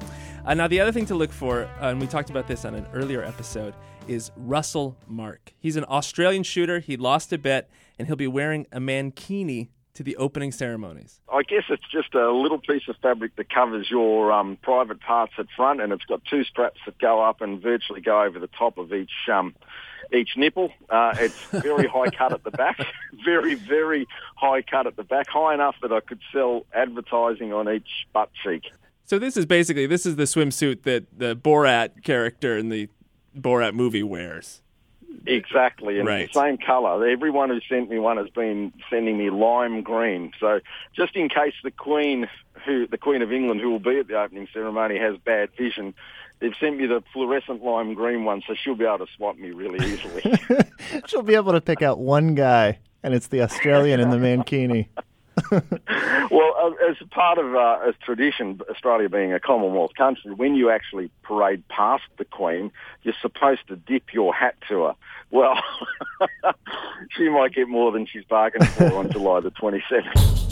Uh, 0.44 0.54
now, 0.54 0.68
the 0.68 0.78
other 0.78 0.92
thing 0.92 1.06
to 1.06 1.14
look 1.16 1.32
for, 1.32 1.64
uh, 1.80 1.90
and 1.90 2.00
we 2.00 2.06
talked 2.06 2.30
about 2.30 2.46
this 2.46 2.64
on 2.64 2.74
an 2.74 2.86
earlier 2.94 3.22
episode, 3.24 3.74
is 4.06 4.30
Russell 4.36 4.96
Mark. 5.08 5.52
He's 5.58 5.74
an 5.74 5.84
Australian 5.88 6.44
shooter. 6.44 6.78
He 6.78 6.96
lost 6.96 7.32
a 7.32 7.38
bet, 7.38 7.68
and 7.98 8.06
he'll 8.06 8.16
be 8.16 8.28
wearing 8.28 8.66
a 8.70 8.78
mankini 8.78 9.70
to 9.96 10.02
the 10.02 10.16
opening 10.16 10.52
ceremonies? 10.52 11.20
I 11.32 11.42
guess 11.42 11.64
it's 11.68 11.88
just 11.90 12.14
a 12.14 12.30
little 12.30 12.58
piece 12.58 12.82
of 12.88 12.96
fabric 13.02 13.34
that 13.36 13.52
covers 13.52 13.90
your 13.90 14.30
um, 14.30 14.56
private 14.62 15.00
parts 15.00 15.32
at 15.38 15.46
front, 15.56 15.80
and 15.80 15.92
it's 15.92 16.04
got 16.04 16.22
two 16.24 16.44
straps 16.44 16.80
that 16.86 16.98
go 16.98 17.22
up 17.22 17.40
and 17.40 17.60
virtually 17.60 18.00
go 18.00 18.22
over 18.22 18.38
the 18.38 18.48
top 18.48 18.78
of 18.78 18.92
each 18.92 19.10
um, 19.32 19.54
each 20.14 20.30
nipple. 20.36 20.70
Uh, 20.88 21.14
it's 21.18 21.44
very 21.46 21.88
high 21.88 22.10
cut 22.10 22.32
at 22.32 22.44
the 22.44 22.50
back, 22.50 22.78
very 23.24 23.54
very 23.54 24.06
high 24.36 24.62
cut 24.62 24.86
at 24.86 24.96
the 24.96 25.04
back, 25.04 25.28
high 25.28 25.54
enough 25.54 25.76
that 25.82 25.92
I 25.92 26.00
could 26.00 26.20
sell 26.32 26.66
advertising 26.72 27.52
on 27.52 27.68
each 27.68 28.06
butt 28.12 28.30
cheek. 28.44 28.64
So 29.04 29.18
this 29.18 29.36
is 29.36 29.46
basically 29.46 29.86
this 29.86 30.04
is 30.04 30.16
the 30.16 30.24
swimsuit 30.24 30.82
that 30.82 31.06
the 31.18 31.34
Borat 31.34 32.02
character 32.02 32.56
in 32.56 32.68
the 32.68 32.88
Borat 33.36 33.74
movie 33.74 34.02
wears. 34.02 34.62
Exactly, 35.26 35.98
and 35.98 36.08
right. 36.08 36.32
the 36.32 36.40
same 36.40 36.58
colour. 36.58 37.06
Everyone 37.06 37.50
who 37.50 37.60
sent 37.68 37.88
me 37.90 37.98
one 37.98 38.16
has 38.16 38.28
been 38.30 38.72
sending 38.90 39.18
me 39.18 39.30
lime 39.30 39.82
green. 39.82 40.32
So 40.38 40.60
just 40.94 41.16
in 41.16 41.28
case 41.28 41.54
the 41.62 41.70
Queen, 41.70 42.28
who 42.64 42.86
the 42.86 42.98
Queen 42.98 43.22
of 43.22 43.32
England, 43.32 43.60
who 43.60 43.70
will 43.70 43.78
be 43.78 43.98
at 43.98 44.08
the 44.08 44.20
opening 44.20 44.48
ceremony, 44.52 44.98
has 44.98 45.16
bad 45.18 45.50
vision, 45.56 45.94
they've 46.40 46.54
sent 46.60 46.78
me 46.78 46.86
the 46.86 47.02
fluorescent 47.12 47.62
lime 47.62 47.94
green 47.94 48.24
one, 48.24 48.42
so 48.46 48.54
she'll 48.54 48.74
be 48.74 48.84
able 48.84 49.06
to 49.06 49.12
swap 49.16 49.36
me 49.36 49.50
really 49.50 49.84
easily. 49.86 50.22
she'll 51.06 51.22
be 51.22 51.34
able 51.34 51.52
to 51.52 51.60
pick 51.60 51.82
out 51.82 51.98
one 51.98 52.34
guy, 52.34 52.78
and 53.02 53.14
it's 53.14 53.28
the 53.28 53.42
Australian 53.42 54.00
in 54.00 54.10
the 54.10 54.18
mankini. 54.18 54.88
well, 55.52 56.54
uh, 56.58 56.90
as 56.90 56.96
part 57.10 57.38
of 57.38 57.54
uh, 57.54 57.78
as 57.86 57.94
tradition, 58.02 58.60
Australia 58.70 59.08
being 59.08 59.32
a 59.32 59.40
Commonwealth 59.40 59.92
country, 59.96 60.32
when 60.32 60.54
you 60.54 60.70
actually 60.70 61.10
parade 61.22 61.66
past 61.68 62.04
the 62.18 62.24
Queen, 62.24 62.70
you're 63.02 63.14
supposed 63.20 63.66
to 63.68 63.76
dip 63.76 64.12
your 64.12 64.34
hat 64.34 64.54
to 64.68 64.84
her. 64.84 64.94
Well, 65.30 65.58
she 67.10 67.28
might 67.28 67.52
get 67.54 67.68
more 67.68 67.92
than 67.92 68.06
she's 68.06 68.24
bargained 68.24 68.68
for 68.70 68.94
on 68.94 69.10
July 69.10 69.40
the 69.40 69.50
27th. 69.50 70.46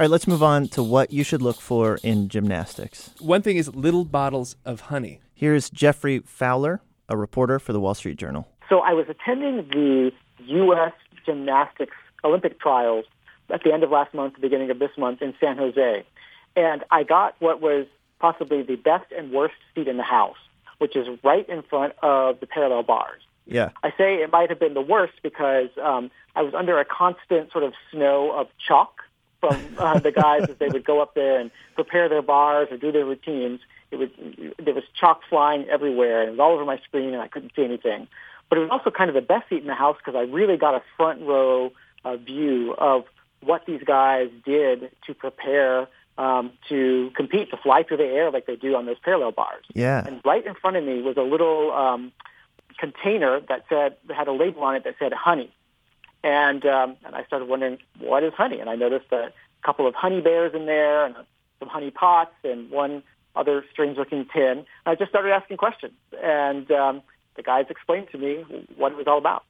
All 0.00 0.04
right, 0.04 0.10
let's 0.10 0.26
move 0.26 0.42
on 0.42 0.66
to 0.68 0.82
what 0.82 1.12
you 1.12 1.22
should 1.22 1.42
look 1.42 1.60
for 1.60 1.98
in 2.02 2.28
gymnastics. 2.28 3.10
One 3.18 3.42
thing 3.42 3.58
is 3.58 3.74
little 3.74 4.06
bottles 4.06 4.56
of 4.64 4.80
honey. 4.82 5.20
Here's 5.34 5.68
Geoffrey 5.68 6.20
Fowler, 6.20 6.80
a 7.08 7.18
reporter 7.18 7.58
for 7.58 7.74
the 7.74 7.80
Wall 7.80 7.94
Street 7.94 8.16
Journal. 8.16 8.48
So 8.70 8.78
I 8.78 8.94
was 8.94 9.06
attending 9.08 9.68
the 9.68 10.12
U.S. 10.46 10.92
gymnastics 11.26 11.96
Olympic 12.24 12.60
trials 12.60 13.04
at 13.52 13.62
the 13.64 13.72
end 13.72 13.82
of 13.82 13.90
last 13.90 14.14
month, 14.14 14.34
the 14.34 14.40
beginning 14.40 14.70
of 14.70 14.78
this 14.78 14.92
month 14.96 15.20
in 15.20 15.34
San 15.40 15.58
Jose. 15.58 16.04
And 16.56 16.84
I 16.90 17.02
got 17.02 17.34
what 17.40 17.60
was 17.60 17.86
possibly 18.20 18.62
the 18.62 18.76
best 18.76 19.06
and 19.16 19.32
worst 19.32 19.54
seat 19.74 19.88
in 19.88 19.96
the 19.96 20.04
house, 20.04 20.36
which 20.78 20.94
is 20.94 21.08
right 21.24 21.48
in 21.48 21.62
front 21.62 21.94
of 22.02 22.38
the 22.38 22.46
parallel 22.46 22.84
bars. 22.84 23.20
Yeah. 23.46 23.70
I 23.82 23.90
say 23.98 24.16
it 24.16 24.30
might 24.30 24.50
have 24.50 24.60
been 24.60 24.74
the 24.74 24.80
worst 24.80 25.14
because 25.22 25.70
um, 25.82 26.10
I 26.36 26.42
was 26.42 26.54
under 26.54 26.78
a 26.78 26.84
constant 26.84 27.50
sort 27.50 27.64
of 27.64 27.72
snow 27.90 28.30
of 28.32 28.46
chalk 28.64 29.02
from 29.40 29.58
uh, 29.78 29.98
the 29.98 30.12
guys 30.12 30.48
as 30.48 30.56
they 30.58 30.68
would 30.68 30.84
go 30.84 31.02
up 31.02 31.14
there 31.14 31.40
and 31.40 31.50
prepare 31.74 32.08
their 32.08 32.22
bars 32.22 32.68
or 32.70 32.76
do 32.76 32.92
their 32.92 33.04
routines. 33.04 33.60
It 33.90 33.96
was 33.96 34.08
there 34.64 34.74
was 34.74 34.84
chalk 34.94 35.22
flying 35.28 35.68
everywhere 35.68 36.20
and 36.20 36.28
it 36.28 36.30
was 36.32 36.40
all 36.40 36.52
over 36.52 36.64
my 36.64 36.78
screen 36.78 37.12
and 37.12 37.20
I 37.20 37.26
couldn't 37.26 37.52
see 37.56 37.64
anything. 37.64 38.06
But 38.50 38.58
it 38.58 38.62
was 38.62 38.70
also 38.70 38.90
kind 38.90 39.08
of 39.08 39.14
the 39.14 39.22
best 39.22 39.48
seat 39.48 39.62
in 39.62 39.66
the 39.66 39.74
house 39.74 39.96
because 39.96 40.16
I 40.16 40.30
really 40.30 40.58
got 40.58 40.74
a 40.74 40.82
front 40.96 41.22
row 41.22 41.72
uh, 42.04 42.16
view 42.16 42.74
of 42.76 43.04
what 43.42 43.64
these 43.64 43.82
guys 43.82 44.28
did 44.44 44.90
to 45.06 45.14
prepare 45.14 45.88
um, 46.18 46.52
to 46.68 47.10
compete, 47.16 47.50
to 47.50 47.56
fly 47.56 47.82
through 47.82 47.96
the 47.96 48.04
air 48.04 48.30
like 48.30 48.44
they 48.44 48.56
do 48.56 48.74
on 48.74 48.84
those 48.84 48.98
parallel 49.02 49.32
bars. 49.32 49.64
Yeah. 49.72 50.06
And 50.06 50.20
right 50.24 50.44
in 50.44 50.54
front 50.54 50.76
of 50.76 50.84
me 50.84 51.00
was 51.00 51.16
a 51.16 51.22
little 51.22 51.72
um, 51.72 52.12
container 52.78 53.40
that 53.48 53.64
said 53.70 53.96
had 54.14 54.28
a 54.28 54.32
label 54.32 54.62
on 54.64 54.74
it 54.76 54.84
that 54.84 54.96
said 54.98 55.12
honey. 55.14 55.50
And 56.22 56.66
um, 56.66 56.96
and 57.06 57.14
I 57.14 57.24
started 57.24 57.48
wondering 57.48 57.78
what 57.98 58.22
is 58.22 58.34
honey, 58.34 58.60
and 58.60 58.68
I 58.68 58.74
noticed 58.74 59.10
a 59.12 59.32
couple 59.64 59.86
of 59.86 59.94
honey 59.94 60.20
bears 60.20 60.52
in 60.54 60.66
there, 60.66 61.06
and 61.06 61.14
some 61.58 61.68
honey 61.68 61.90
pots, 61.90 62.34
and 62.44 62.70
one 62.70 63.02
other 63.34 63.64
strange-looking 63.70 64.26
tin. 64.34 64.66
I 64.84 64.96
just 64.96 65.10
started 65.10 65.32
asking 65.32 65.56
questions, 65.56 65.94
and 66.22 66.70
um, 66.72 67.02
the 67.36 67.42
guys 67.42 67.66
explained 67.68 68.08
to 68.12 68.18
me 68.18 68.44
what 68.76 68.92
it 68.92 68.98
was 68.98 69.06
all 69.06 69.18
about. 69.18 69.44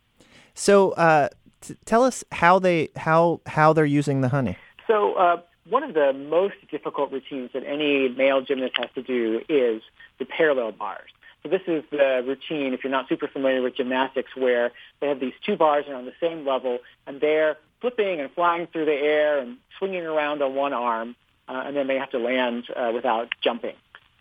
So, 0.54 0.92
uh, 0.92 1.28
t- 1.60 1.76
tell 1.84 2.04
us 2.04 2.24
how 2.32 2.58
they 2.58 2.90
how 2.96 3.40
how 3.46 3.72
they're 3.72 3.84
using 3.84 4.20
the 4.20 4.28
honey. 4.28 4.56
So, 4.86 5.14
uh, 5.14 5.40
one 5.68 5.82
of 5.82 5.94
the 5.94 6.12
most 6.12 6.56
difficult 6.70 7.12
routines 7.12 7.50
that 7.52 7.64
any 7.64 8.08
male 8.08 8.40
gymnast 8.40 8.76
has 8.76 8.90
to 8.94 9.02
do 9.02 9.40
is 9.48 9.82
the 10.18 10.24
parallel 10.24 10.72
bars. 10.72 11.10
So 11.42 11.48
this 11.48 11.62
is 11.66 11.84
the 11.90 12.22
routine, 12.26 12.74
if 12.74 12.84
you're 12.84 12.90
not 12.90 13.08
super 13.08 13.26
familiar 13.26 13.62
with 13.62 13.76
gymnastics, 13.76 14.36
where 14.36 14.72
they 15.00 15.08
have 15.08 15.20
these 15.20 15.32
two 15.44 15.56
bars 15.56 15.86
and 15.86 15.96
on 15.96 16.04
the 16.04 16.12
same 16.20 16.46
level, 16.46 16.80
and 17.06 17.20
they're 17.20 17.56
flipping 17.80 18.20
and 18.20 18.30
flying 18.32 18.66
through 18.66 18.84
the 18.84 18.92
air 18.94 19.38
and 19.38 19.56
swinging 19.78 20.04
around 20.04 20.42
on 20.42 20.54
one 20.54 20.74
arm, 20.74 21.16
uh, 21.48 21.62
and 21.64 21.76
then 21.76 21.86
they 21.86 21.96
have 21.96 22.10
to 22.10 22.18
land 22.18 22.64
uh, 22.76 22.90
without 22.94 23.34
jumping. 23.40 23.74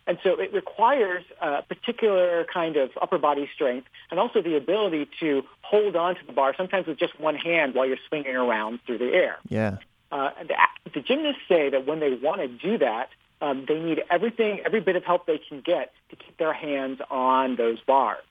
And 0.06 0.18
so 0.22 0.40
it 0.40 0.52
requires 0.52 1.24
a 1.40 1.62
particular 1.62 2.44
kind 2.52 2.76
of 2.76 2.90
upper 3.00 3.18
body 3.18 3.48
strength 3.54 3.86
and 4.10 4.18
also 4.18 4.42
the 4.42 4.56
ability 4.56 5.08
to 5.20 5.44
hold 5.62 5.94
on 5.94 6.16
to 6.16 6.26
the 6.26 6.32
bar, 6.32 6.54
sometimes 6.56 6.86
with 6.86 6.98
just 6.98 7.18
one 7.20 7.36
hand 7.36 7.74
while 7.74 7.86
you're 7.86 7.98
swinging 8.08 8.34
around 8.34 8.80
through 8.86 8.98
the 8.98 9.12
air. 9.12 9.38
Yeah. 9.48 9.76
Uh, 10.10 10.30
the, 10.46 10.56
the 10.94 11.00
gymnasts 11.00 11.42
say 11.48 11.70
that 11.70 11.86
when 11.86 12.00
they 12.00 12.14
want 12.14 12.40
to 12.40 12.48
do 12.48 12.78
that, 12.78 13.10
um, 13.40 13.64
they 13.66 13.78
need 13.78 14.02
everything, 14.10 14.60
every 14.64 14.80
bit 14.80 14.96
of 14.96 15.04
help 15.04 15.26
they 15.26 15.38
can 15.38 15.60
get 15.60 15.92
to 16.10 16.16
keep 16.16 16.36
their 16.36 16.52
hands 16.52 17.00
on 17.10 17.56
those 17.56 17.80
bars. 17.80 18.24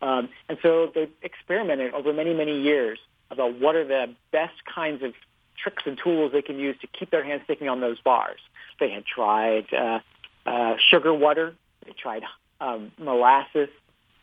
Um, 0.00 0.28
and 0.48 0.58
so 0.62 0.90
they've 0.94 1.10
experimented 1.22 1.92
over 1.92 2.12
many, 2.12 2.34
many 2.34 2.62
years 2.62 2.98
about 3.30 3.58
what 3.60 3.76
are 3.76 3.84
the 3.84 4.14
best 4.32 4.64
kinds 4.64 5.02
of 5.02 5.12
tricks 5.56 5.82
and 5.86 5.98
tools 5.98 6.32
they 6.32 6.42
can 6.42 6.58
use 6.58 6.76
to 6.80 6.86
keep 6.86 7.10
their 7.10 7.24
hands 7.24 7.42
sticking 7.44 7.68
on 7.68 7.80
those 7.80 8.00
bars. 8.00 8.40
They 8.80 8.90
had 8.90 9.04
tried 9.04 9.72
uh, 9.74 10.00
uh, 10.48 10.76
sugar 10.90 11.12
water, 11.12 11.54
they 11.84 11.92
tried 11.92 12.22
um, 12.60 12.90
molasses, 12.98 13.68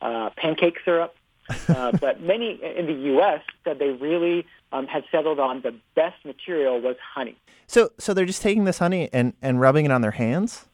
uh, 0.01 0.29
pancake 0.35 0.77
syrup, 0.83 1.15
uh, 1.69 1.91
but 1.93 2.21
many 2.21 2.59
in 2.77 2.87
the 2.87 2.93
U.S. 3.13 3.41
said 3.63 3.77
they 3.79 3.89
really 3.89 4.45
um, 4.71 4.87
had 4.87 5.03
settled 5.11 5.39
on 5.39 5.61
the 5.61 5.75
best 5.95 6.25
material 6.25 6.81
was 6.81 6.95
honey. 7.13 7.37
So, 7.67 7.91
so 7.99 8.13
they're 8.13 8.25
just 8.25 8.41
taking 8.41 8.65
this 8.65 8.79
honey 8.79 9.09
and, 9.13 9.33
and 9.41 9.59
rubbing 9.59 9.85
it 9.85 9.91
on 9.91 10.01
their 10.01 10.11
hands. 10.11 10.65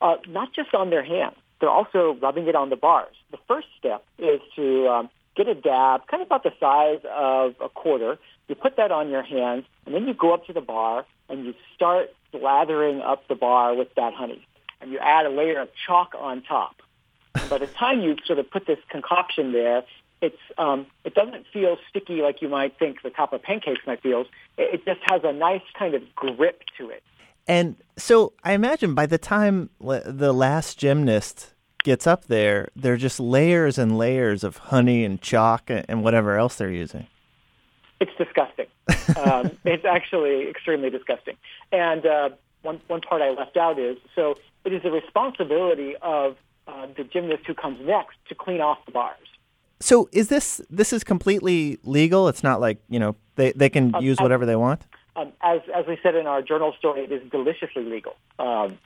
Uh, 0.00 0.16
not 0.28 0.52
just 0.52 0.74
on 0.74 0.90
their 0.90 1.04
hands, 1.04 1.36
they're 1.60 1.70
also 1.70 2.16
rubbing 2.20 2.46
it 2.48 2.54
on 2.54 2.70
the 2.70 2.76
bars. 2.76 3.14
The 3.30 3.38
first 3.48 3.68
step 3.78 4.04
is 4.18 4.40
to 4.56 4.88
um, 4.88 5.10
get 5.36 5.48
a 5.48 5.54
dab, 5.54 6.06
kind 6.08 6.20
of 6.20 6.26
about 6.26 6.42
the 6.42 6.52
size 6.60 7.00
of 7.10 7.54
a 7.60 7.68
quarter. 7.68 8.18
You 8.48 8.54
put 8.54 8.76
that 8.76 8.90
on 8.92 9.08
your 9.08 9.22
hands, 9.22 9.64
and 9.86 9.94
then 9.94 10.06
you 10.06 10.14
go 10.14 10.34
up 10.34 10.46
to 10.46 10.52
the 10.52 10.60
bar 10.60 11.04
and 11.28 11.44
you 11.44 11.54
start 11.74 12.10
slathering 12.32 13.04
up 13.04 13.26
the 13.28 13.34
bar 13.34 13.74
with 13.74 13.94
that 13.96 14.14
honey, 14.14 14.46
and 14.80 14.90
you 14.90 14.98
add 14.98 15.26
a 15.26 15.30
layer 15.30 15.60
of 15.60 15.68
chalk 15.86 16.14
on 16.18 16.42
top. 16.42 16.82
And 17.34 17.48
by 17.50 17.58
the 17.58 17.66
time 17.66 18.00
you 18.00 18.16
sort 18.24 18.38
of 18.38 18.50
put 18.50 18.66
this 18.66 18.78
concoction 18.88 19.52
there, 19.52 19.84
it's 20.20 20.38
um, 20.56 20.86
it 21.04 21.14
doesn't 21.14 21.46
feel 21.52 21.76
sticky 21.88 22.22
like 22.22 22.42
you 22.42 22.48
might 22.48 22.78
think 22.78 23.02
the 23.02 23.10
top 23.10 23.32
of 23.32 23.42
pancakes 23.42 23.80
might 23.86 24.02
feel. 24.02 24.22
It, 24.56 24.74
it 24.74 24.84
just 24.84 25.00
has 25.04 25.22
a 25.24 25.32
nice 25.32 25.62
kind 25.78 25.94
of 25.94 26.02
grip 26.14 26.62
to 26.78 26.90
it. 26.90 27.02
And 27.46 27.76
so 27.96 28.34
I 28.44 28.52
imagine 28.52 28.94
by 28.94 29.06
the 29.06 29.18
time 29.18 29.70
the 29.80 30.34
last 30.34 30.78
gymnast 30.78 31.54
gets 31.82 32.06
up 32.06 32.26
there, 32.26 32.68
there 32.76 32.92
are 32.92 32.98
just 32.98 33.18
layers 33.20 33.78
and 33.78 33.96
layers 33.96 34.44
of 34.44 34.58
honey 34.58 35.04
and 35.04 35.20
chalk 35.22 35.70
and, 35.70 35.84
and 35.88 36.02
whatever 36.02 36.36
else 36.36 36.56
they're 36.56 36.70
using. 36.70 37.06
It's 38.00 38.12
disgusting. 38.18 38.66
um, 39.16 39.50
it's 39.64 39.84
actually 39.84 40.48
extremely 40.48 40.90
disgusting. 40.90 41.36
And 41.72 42.04
uh, 42.04 42.30
one 42.68 42.80
one 42.94 43.00
part 43.08 43.20
I 43.22 43.30
left 43.30 43.56
out 43.56 43.78
is 43.78 43.96
so 44.16 44.22
it 44.66 44.72
is 44.76 44.82
the 44.82 44.90
responsibility 44.90 45.90
of 46.02 46.36
uh, 46.66 46.86
the 46.98 47.04
gymnast 47.04 47.44
who 47.46 47.54
comes 47.54 47.78
next 47.94 48.16
to 48.28 48.34
clean 48.44 48.60
off 48.60 48.78
the 48.86 48.92
bars. 48.92 49.26
So 49.80 50.08
is 50.12 50.26
this 50.28 50.60
this 50.80 50.92
is 50.92 51.02
completely 51.04 51.78
legal? 51.84 52.28
It's 52.28 52.42
not 52.42 52.60
like 52.66 52.78
you 52.94 52.98
know 53.02 53.16
they 53.36 53.52
they 53.52 53.70
can 53.76 53.94
Um, 53.94 54.04
use 54.04 54.16
I- 54.20 54.22
whatever 54.24 54.44
they 54.46 54.56
want. 54.66 54.82
Um, 55.16 55.32
as 55.52 55.60
as 55.74 55.84
we 55.90 55.96
said 56.02 56.14
in 56.14 56.26
our 56.32 56.42
journal 56.50 56.72
story, 56.80 57.00
it 57.06 57.12
is 57.18 57.22
deliciously 57.30 57.84
legal. 57.96 58.14
Um, 58.38 58.78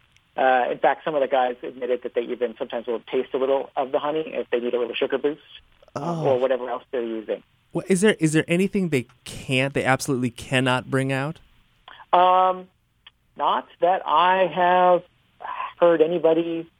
uh, 0.43 0.65
in 0.75 0.79
fact, 0.79 1.05
some 1.05 1.15
of 1.15 1.21
the 1.21 1.29
guys 1.29 1.57
admitted 1.63 1.99
that 2.05 2.13
they 2.17 2.23
even 2.35 2.55
sometimes 2.61 2.87
will 2.87 3.03
taste 3.15 3.31
a 3.35 3.39
little 3.45 3.63
of 3.77 3.93
the 3.93 3.99
honey 3.99 4.25
if 4.41 4.47
they 4.51 4.61
need 4.65 4.73
a 4.73 4.81
little 4.83 4.95
sugar 5.03 5.19
boost 5.19 5.43
uh, 5.95 6.23
or 6.29 6.39
whatever 6.43 6.71
else 6.71 6.85
they're 6.91 7.11
using. 7.21 7.43
Well, 7.75 7.85
is 7.95 8.01
there 8.01 8.17
is 8.27 8.33
there 8.33 8.47
anything 8.49 8.89
they 8.89 9.07
can't, 9.25 9.75
they 9.75 9.85
absolutely 9.85 10.31
cannot 10.31 10.91
bring 10.95 11.13
out? 11.13 11.37
Um, 12.15 12.69
not 13.37 13.67
that 13.81 14.03
I 14.07 14.47
have 14.47 15.03
heard 15.79 16.01
anybody 16.01 16.71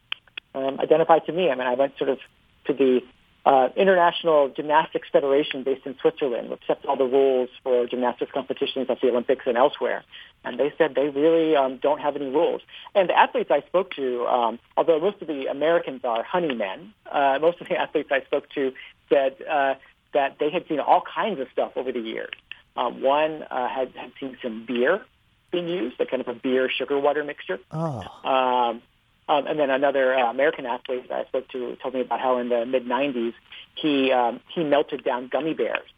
um, 0.55 0.79
identify 0.81 1.19
to 1.21 1.33
me. 1.33 1.51
I 1.51 1.55
mean, 1.55 1.67
I 1.67 1.75
went 1.75 1.97
sort 1.99 2.11
of 2.11 2.19
to 2.67 2.73
the 2.73 3.01
uh, 3.45 3.69
International 3.75 4.49
Gymnastics 4.49 5.09
Federation 5.11 5.65
based 5.65 5.85
in 5.85 5.97
Switzerland, 6.01 6.51
which 6.51 6.61
sets 6.67 6.85
all 6.87 6.97
the 6.97 7.05
rules 7.05 7.49
for 7.65 7.87
gymnastics 7.87 8.31
competitions 8.33 8.87
at 8.89 9.01
the 9.01 9.09
Olympics 9.09 9.47
and 9.47 9.57
elsewhere. 9.57 10.05
And 10.45 10.59
they 10.61 10.73
said 10.79 10.95
they 10.95 11.09
really 11.09 11.57
um, 11.57 11.79
don't 11.79 12.01
have 12.01 12.15
any 12.15 12.27
rules. 12.27 12.63
And 12.95 13.09
the 13.09 13.19
athletes 13.19 13.51
I 13.51 13.63
spoke 13.63 13.95
to, 13.97 14.27
um, 14.27 14.59
although 14.77 15.01
most 15.01 15.21
of 15.23 15.29
the 15.29 15.47
Americans 15.47 16.03
are 16.05 16.23
honey 16.23 16.55
men, 16.55 16.95
uh, 17.11 17.39
most 17.41 17.61
of 17.61 17.69
the 17.69 17.77
athletes 17.81 18.11
I 18.13 18.23
spoke 18.23 18.49
to 18.51 18.73
said 19.09 19.37
uh, 19.51 19.75
that 20.15 20.37
they 20.39 20.51
had 20.51 20.69
seen 20.69 20.79
all 20.79 21.03
kinds 21.03 21.41
of 21.41 21.49
stuff 21.53 21.73
over 21.77 21.91
the 21.91 22.01
years. 22.01 22.35
Um, 22.77 23.03
one 23.03 23.43
uh, 23.43 23.69
had, 23.69 23.93
had 23.97 24.13
seen 24.21 24.39
some 24.41 24.65
beer 24.67 25.05
being 25.53 25.69
used, 25.69 26.01
a 26.01 26.07
kind 26.07 26.21
of 26.21 26.29
a 26.29 26.35
beer 26.35 26.69
sugar 26.69 26.99
water 26.99 27.23
mixture. 27.23 27.61
Oh, 27.71 28.03
Um, 28.25 28.83
um, 29.29 29.47
and 29.47 29.59
then 29.59 29.71
another 29.71 30.15
uh, 30.15 30.31
American 30.31 30.67
athlete 30.67 31.09
that 31.09 31.21
I 31.21 31.25
spoke 31.27 31.49
to 31.51 31.77
told 31.77 31.95
me 31.95 32.01
about 32.01 32.21
how 32.21 32.39
in 32.39 32.49
the 32.49 32.67
mid 32.67 32.87
'90s 32.87 33.35
he 33.77 34.11
um, 34.11 34.41
he 34.53 34.65
melted 34.65 35.05
down 35.05 35.29
gummy 35.29 35.55
bears 35.55 35.89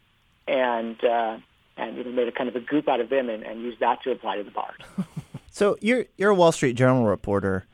and 0.47 1.03
uh, 1.03 1.39
and 1.77 1.97
you 1.97 2.05
know, 2.05 2.11
made 2.11 2.29
a 2.29 2.33
kind 2.33 2.49
of 2.49 2.57
a 2.57 2.61
goop 2.61 2.89
out 2.89 3.01
of 3.01 3.09
them 3.09 3.31
and, 3.31 3.43
and 3.43 3.63
used 3.63 3.81
that 3.81 4.03
to 4.03 4.11
apply 4.11 4.37
to 4.37 4.45
the 4.45 4.51
bars. 4.51 4.79
so 5.51 5.77
you're 5.81 6.05
you're 6.17 6.31
a 6.31 6.35
Wall 6.35 6.53
Street 6.53 6.75
Journal 6.75 7.07
reporter. 7.07 7.65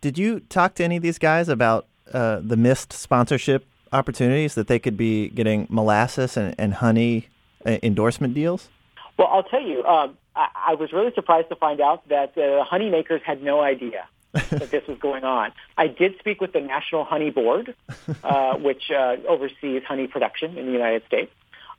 Did 0.00 0.18
you 0.18 0.40
talk 0.40 0.74
to 0.74 0.84
any 0.84 0.96
of 0.96 1.02
these 1.02 1.18
guys 1.18 1.48
about 1.48 1.86
uh, 2.12 2.40
the 2.42 2.56
missed 2.56 2.92
sponsorship 2.92 3.66
opportunities 3.92 4.54
that 4.54 4.66
they 4.66 4.78
could 4.78 4.96
be 4.96 5.28
getting 5.28 5.66
molasses 5.70 6.36
and, 6.36 6.54
and 6.58 6.74
honey 6.74 7.28
uh, 7.64 7.78
endorsement 7.82 8.34
deals? 8.34 8.68
Well, 9.16 9.28
I'll 9.28 9.42
tell 9.42 9.62
you, 9.62 9.84
um, 9.84 10.16
I, 10.38 10.48
I 10.68 10.74
was 10.74 10.92
really 10.92 11.12
surprised 11.14 11.48
to 11.48 11.56
find 11.56 11.80
out 11.80 12.08
that 12.08 12.34
the 12.34 12.64
honey 12.66 12.88
makers 12.88 13.20
had 13.24 13.42
no 13.42 13.60
idea 13.60 14.08
that 14.32 14.70
this 14.70 14.86
was 14.86 14.98
going 14.98 15.24
on. 15.24 15.52
I 15.76 15.88
did 15.88 16.18
speak 16.18 16.40
with 16.40 16.52
the 16.52 16.60
National 16.60 17.04
Honey 17.04 17.30
Board, 17.30 17.74
uh, 18.22 18.54
which 18.58 18.90
uh, 18.90 19.16
oversees 19.28 19.82
honey 19.86 20.06
production 20.06 20.56
in 20.56 20.66
the 20.66 20.72
United 20.72 21.04
States, 21.06 21.32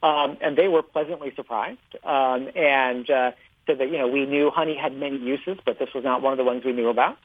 um, 0.03 0.37
and 0.41 0.57
they 0.57 0.67
were 0.67 0.83
pleasantly 0.83 1.33
surprised 1.35 1.79
um, 2.03 2.49
and 2.55 3.09
uh, 3.09 3.31
said 3.65 3.79
that 3.79 3.89
you 3.89 3.97
know 3.97 4.07
we 4.07 4.25
knew 4.25 4.51
honey 4.51 4.75
had 4.75 4.95
many 4.95 5.17
uses, 5.17 5.57
but 5.65 5.79
this 5.79 5.89
was 5.95 6.03
not 6.03 6.21
one 6.21 6.33
of 6.33 6.37
the 6.37 6.43
ones 6.43 6.63
we 6.65 6.73
knew 6.73 6.89
about. 6.89 7.17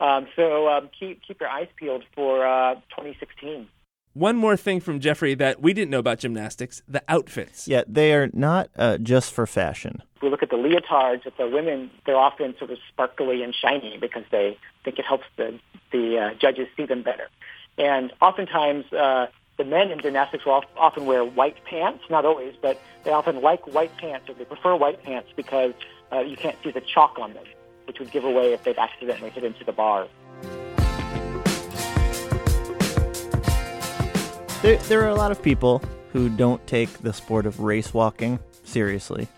Um, 0.00 0.28
so 0.36 0.68
um, 0.68 0.90
keep 0.98 1.22
keep 1.22 1.40
your 1.40 1.48
eyes 1.48 1.68
peeled 1.76 2.04
for 2.14 2.46
uh, 2.46 2.74
2016. 2.90 3.68
One 4.18 4.34
more 4.34 4.56
thing 4.56 4.80
from 4.80 4.98
Geoffrey 4.98 5.36
that 5.36 5.62
we 5.62 5.72
didn't 5.72 5.92
know 5.92 6.00
about 6.00 6.18
gymnastics: 6.18 6.82
the 6.88 7.04
outfits. 7.06 7.68
Yeah, 7.68 7.84
they 7.86 8.12
are 8.14 8.28
not 8.32 8.68
uh, 8.76 8.98
just 8.98 9.32
for 9.32 9.46
fashion. 9.46 10.02
If 10.16 10.22
we 10.22 10.28
look 10.28 10.42
at 10.42 10.50
the 10.50 10.56
leotards, 10.56 11.24
at 11.24 11.36
the 11.36 11.46
women, 11.46 11.88
they're 12.04 12.16
often 12.16 12.56
sort 12.58 12.72
of 12.72 12.78
sparkly 12.88 13.44
and 13.44 13.54
shiny 13.54 13.96
because 13.96 14.24
they 14.32 14.58
think 14.82 14.98
it 14.98 15.04
helps 15.04 15.26
the 15.36 15.60
the 15.92 16.18
uh, 16.18 16.34
judges 16.34 16.66
see 16.76 16.84
them 16.84 17.04
better. 17.04 17.28
And 17.78 18.12
oftentimes, 18.20 18.92
uh, 18.92 19.28
the 19.56 19.64
men 19.64 19.92
in 19.92 20.00
gymnastics 20.00 20.44
will 20.44 20.64
often 20.76 21.06
wear 21.06 21.24
white 21.24 21.64
pants, 21.64 22.02
not 22.10 22.24
always, 22.24 22.54
but 22.60 22.76
they 23.04 23.12
often 23.12 23.40
like 23.40 23.72
white 23.72 23.96
pants 23.98 24.28
or 24.28 24.34
they 24.34 24.44
prefer 24.44 24.74
white 24.74 25.00
pants 25.04 25.28
because 25.36 25.74
uh, 26.10 26.18
you 26.18 26.36
can't 26.36 26.56
see 26.64 26.72
the 26.72 26.80
chalk 26.80 27.20
on 27.20 27.34
them, 27.34 27.44
which 27.86 28.00
would 28.00 28.10
give 28.10 28.24
away 28.24 28.52
if 28.52 28.64
they've 28.64 28.78
accidentally 28.78 29.30
hit 29.30 29.44
into 29.44 29.62
the 29.62 29.70
bar. 29.70 30.08
There, 34.60 34.76
there 34.76 35.02
are 35.04 35.08
a 35.08 35.14
lot 35.14 35.30
of 35.30 35.40
people 35.40 35.80
who 36.12 36.28
don't 36.28 36.66
take 36.66 36.88
the 36.98 37.12
sport 37.12 37.46
of 37.46 37.60
race 37.60 37.94
walking 37.94 38.40
seriously. 38.64 39.28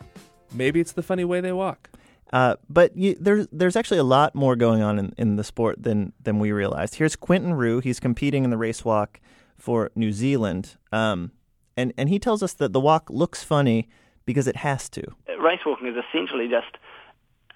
Maybe 0.50 0.80
it's 0.80 0.92
the 0.92 1.02
funny 1.02 1.24
way 1.24 1.42
they 1.42 1.52
walk. 1.52 1.90
Uh, 2.32 2.56
but 2.70 2.96
you, 2.96 3.14
there's 3.20 3.46
there's 3.52 3.76
actually 3.76 3.98
a 3.98 4.04
lot 4.04 4.34
more 4.34 4.56
going 4.56 4.80
on 4.80 4.98
in, 4.98 5.12
in 5.18 5.36
the 5.36 5.44
sport 5.44 5.82
than 5.82 6.14
than 6.22 6.38
we 6.38 6.52
realized. 6.52 6.94
Here's 6.94 7.16
Quentin 7.16 7.52
Rew. 7.52 7.80
He's 7.80 8.00
competing 8.00 8.44
in 8.44 8.50
the 8.50 8.56
race 8.56 8.82
walk 8.82 9.20
for 9.58 9.90
New 9.94 10.10
Zealand, 10.10 10.76
um, 10.90 11.32
and 11.76 11.92
and 11.98 12.08
he 12.08 12.18
tells 12.18 12.42
us 12.42 12.54
that 12.54 12.72
the 12.72 12.80
walk 12.80 13.10
looks 13.10 13.44
funny 13.44 13.90
because 14.24 14.46
it 14.46 14.56
has 14.56 14.88
to. 14.90 15.02
race 15.38 15.60
walking 15.66 15.88
is 15.88 15.96
essentially 16.08 16.48
just 16.48 16.78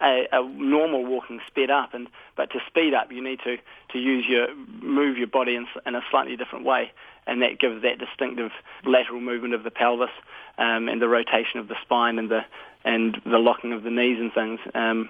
a, 0.03 0.27
a 0.33 0.42
normal 0.42 1.05
walking 1.05 1.40
sped 1.46 1.70
up, 1.70 1.94
and 1.94 2.09
but 2.37 2.50
to 2.50 2.59
speed 2.66 2.94
up, 2.94 3.11
you 3.11 3.22
need 3.22 3.38
to, 3.44 3.57
to 3.92 3.98
use 3.98 4.27
your 4.29 4.55
move 4.83 5.16
your 5.16 5.29
body 5.29 5.55
in, 5.55 5.66
in 5.87 5.94
a 5.94 6.03
slightly 6.11 6.37
different 6.37 6.64
way, 6.64 6.92
and 7.27 7.43
that 7.43 7.59
gives 7.59 7.83
that 7.83 7.99
distinctive 7.99 8.53
lateral 8.85 9.21
movement 9.21 9.55
of 9.55 9.63
the 9.65 9.71
pelvis 9.71 10.11
um, 10.59 10.89
and 10.89 11.01
the 11.01 11.09
rotation 11.09 11.61
of 11.61 11.69
the 11.69 11.77
spine 11.83 12.19
and 12.19 12.31
the 12.31 12.45
and 12.85 13.21
the 13.25 13.39
locking 13.39 13.73
of 13.73 13.83
the 13.83 13.91
knees 13.91 14.19
and 14.21 14.33
things. 14.33 14.61
Um, 14.75 15.09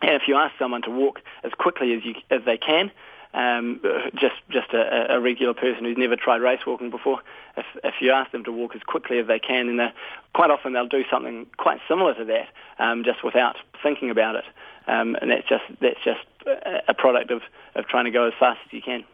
and 0.00 0.12
if 0.12 0.22
you 0.26 0.36
ask 0.36 0.54
someone 0.58 0.82
to 0.82 0.90
walk 0.90 1.20
as 1.42 1.52
quickly 1.52 1.94
as 1.94 2.04
you 2.04 2.14
as 2.30 2.42
they 2.44 2.56
can, 2.56 2.90
um, 3.34 3.80
just 4.14 4.36
just 4.48 4.72
a, 4.72 5.14
a 5.16 5.20
regular 5.20 5.54
person 5.54 5.84
who's 5.84 5.98
never 5.98 6.16
tried 6.16 6.40
race 6.40 6.60
walking 6.66 6.90
before, 6.90 7.20
if 7.56 7.66
if 7.82 7.94
you 8.00 8.10
ask 8.10 8.30
them 8.32 8.44
to 8.44 8.52
walk 8.52 8.74
as 8.74 8.82
quickly 8.82 9.18
as 9.18 9.26
they 9.26 9.38
can, 9.38 9.68
and 9.68 9.92
quite 10.34 10.50
often 10.50 10.72
they'll 10.72 10.86
do 10.88 11.04
something 11.10 11.46
quite 11.56 11.80
similar 11.88 12.14
to 12.14 12.24
that, 12.24 12.48
um, 12.78 13.04
just 13.04 13.24
without 13.24 13.56
thinking 13.82 14.10
about 14.10 14.36
it, 14.36 14.44
um, 14.86 15.16
and 15.20 15.30
that's 15.30 15.48
just 15.48 15.64
that's 15.80 16.02
just 16.04 16.20
a- 16.46 16.82
a 16.88 16.94
product 16.94 17.30
of, 17.30 17.42
of 17.74 17.86
trying 17.86 18.04
to 18.04 18.10
go 18.10 18.26
as 18.26 18.34
fast 18.38 18.60
as 18.66 18.72
you 18.72 18.82
can. 18.82 19.04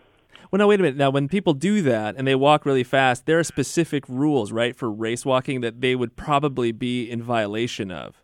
Well, 0.50 0.58
no, 0.58 0.66
wait 0.66 0.80
a 0.80 0.82
minute. 0.82 0.96
Now, 0.96 1.10
when 1.10 1.28
people 1.28 1.54
do 1.54 1.80
that 1.82 2.16
and 2.16 2.26
they 2.26 2.34
walk 2.34 2.66
really 2.66 2.82
fast, 2.82 3.26
there 3.26 3.38
are 3.38 3.44
specific 3.44 4.04
rules, 4.08 4.50
right, 4.50 4.74
for 4.74 4.90
race 4.90 5.24
walking 5.24 5.60
that 5.60 5.80
they 5.80 5.94
would 5.94 6.16
probably 6.16 6.72
be 6.72 7.08
in 7.08 7.22
violation 7.22 7.92
of. 7.92 8.16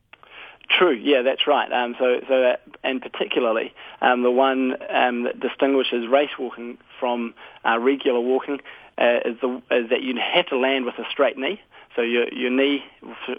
True, 0.69 0.95
yeah, 0.95 1.23
that's 1.23 1.47
right. 1.47 1.71
Um, 1.73 1.95
so, 1.99 2.21
so 2.29 2.41
that, 2.41 2.63
and 2.83 3.01
particularly 3.01 3.73
um, 4.01 4.23
the 4.23 4.31
one 4.31 4.77
um, 4.93 5.23
that 5.23 5.39
distinguishes 5.39 6.09
race 6.09 6.31
walking 6.39 6.79
from 6.99 7.35
uh, 7.65 7.79
regular 7.79 8.21
walking 8.21 8.59
uh, 8.99 9.19
is, 9.25 9.37
the, 9.41 9.63
is 9.71 9.91
that 9.91 10.03
you 10.03 10.15
have 10.17 10.47
to 10.47 10.59
land 10.59 10.85
with 10.85 10.99
a 10.99 11.05
straight 11.11 11.39
knee. 11.39 11.61
So 11.95 12.03
your 12.03 12.31
your 12.31 12.51
knee, 12.51 12.85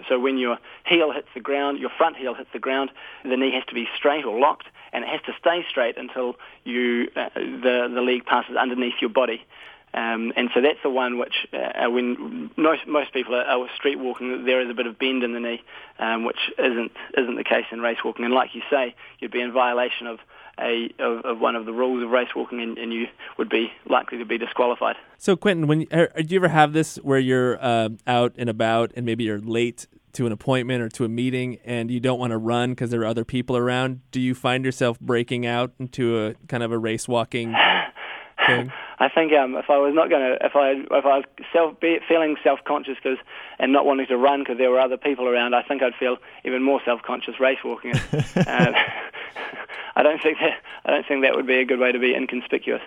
so 0.10 0.20
when 0.20 0.40
your 0.40 0.58
heel 0.84 1.12
hits 1.12 1.28
the 1.36 1.40
ground, 1.40 1.78
your 1.78 1.92
front 1.96 2.16
heel 2.16 2.34
hits 2.34 2.50
the 2.54 2.60
ground, 2.60 2.90
the 3.24 3.38
knee 3.38 3.52
has 3.54 3.64
to 3.66 3.76
be 3.76 3.88
straight 3.96 4.26
or 4.26 4.40
locked, 4.40 4.66
and 4.94 5.04
it 5.04 5.10
has 5.10 5.22
to 5.26 5.34
stay 5.40 5.66
straight 5.70 5.98
until 5.98 6.36
you 6.64 7.10
uh, 7.16 7.30
the 7.36 7.90
the 7.94 8.02
leg 8.02 8.26
passes 8.26 8.56
underneath 8.56 8.96
your 9.02 9.10
body. 9.10 9.46
Um, 9.94 10.34
and 10.36 10.50
so 10.54 10.62
that's 10.62 10.78
the 10.84 10.90
one 10.90 11.18
which, 11.18 11.48
uh, 11.54 11.90
when 11.90 12.52
most 12.58 12.86
most 12.86 13.14
people 13.14 13.34
are, 13.34 13.46
are 13.46 13.68
street 13.76 13.98
walking, 13.98 14.46
there 14.46 14.62
is 14.62 14.70
a 14.70 14.74
bit 14.74 14.86
of 14.86 15.00
bend 15.00 15.24
in 15.24 15.34
the 15.34 15.40
knee, 15.40 15.64
um, 15.98 16.26
which 16.26 16.38
isn't 16.60 16.92
isn't 17.18 17.36
the 17.36 17.44
case 17.44 17.66
in 17.72 17.82
race 17.82 17.98
walking. 18.04 18.26
And 18.26 18.34
like 18.34 18.54
you 18.54 18.62
say, 18.70 18.96
you'd 19.20 19.32
be 19.32 19.42
in 19.42 19.52
violation 19.54 20.06
of 20.06 20.20
a 20.60 20.90
of, 21.00 21.26
of 21.26 21.40
one 21.40 21.56
of 21.56 21.66
the 21.66 21.74
rules 21.74 22.04
of 22.04 22.10
race 22.10 22.30
walking, 22.36 22.62
and, 22.62 22.78
and 22.78 22.94
you 22.94 23.08
would 23.38 23.50
be 23.50 23.72
likely 23.90 24.18
to 24.18 24.26
be 24.26 24.38
disqualified. 24.38 24.98
So, 25.18 25.36
Quentin, 25.36 25.68
when 25.68 25.88
uh, 25.92 26.08
do 26.18 26.26
you 26.28 26.40
ever 26.40 26.50
have 26.50 26.74
this 26.74 26.98
where 26.98 27.20
you're 27.20 27.58
uh, 27.64 27.90
out 28.06 28.34
and 28.38 28.50
about 28.50 28.92
and 28.96 29.06
maybe 29.06 29.24
you're 29.24 29.40
late 29.40 29.88
to 30.14 30.26
an 30.26 30.32
appointment 30.32 30.82
or 30.82 30.90
to 30.90 31.06
a 31.06 31.10
meeting 31.10 31.60
and 31.66 31.92
you 31.92 32.00
don't 32.00 32.20
want 32.20 32.32
to 32.32 32.38
run 32.38 32.72
because 32.72 32.90
there 32.90 33.02
are 33.02 33.06
other 33.06 33.26
people 33.26 33.58
around? 33.58 34.02
Do 34.12 34.20
you 34.20 34.34
find 34.34 34.66
yourself 34.66 35.00
breaking 35.00 35.46
out 35.46 35.74
into 35.80 36.20
a 36.20 36.34
kind 36.48 36.64
of 36.64 36.72
a 36.72 36.78
race 36.78 37.08
walking 37.08 37.56
thing? 38.48 38.72
I 39.00 39.10
think 39.10 39.32
um, 39.34 39.56
if 39.56 39.70
I 39.70 39.78
was 39.78 39.94
not 39.94 40.10
going 40.10 40.22
to, 40.22 40.46
if 40.46 40.56
I 40.56 40.72
if 40.72 41.06
I 41.06 41.18
was 41.18 41.24
self 41.54 41.80
be, 41.80 42.00
feeling 42.08 42.36
self 42.44 42.60
conscious 42.66 42.96
because 42.96 43.20
and 43.60 43.72
not 43.72 43.86
wanting 43.86 44.08
to 44.08 44.18
run 44.18 44.42
because 44.42 44.58
there 44.58 44.72
were 44.72 44.80
other 44.80 44.98
people 44.98 45.28
around, 45.28 45.54
I 45.54 45.62
think 45.62 45.84
I'd 45.84 45.94
feel 46.00 46.18
even 46.44 46.64
more 46.64 46.82
self 46.84 47.04
conscious 47.04 47.40
race 47.40 47.60
walking. 47.64 47.94
uh, 48.36 48.74
I 49.96 50.04
don't 50.04 50.22
think 50.22 50.40
that 50.40 50.62
I 50.86 50.92
don't 50.92 51.08
think 51.08 51.24
that 51.24 51.36
would 51.36 51.46
be 51.46 51.60
a 51.60 51.66
good 51.66 51.80
way 51.80 51.92
to 51.92 52.00
be 52.00 52.16
inconspicuous. 52.16 52.82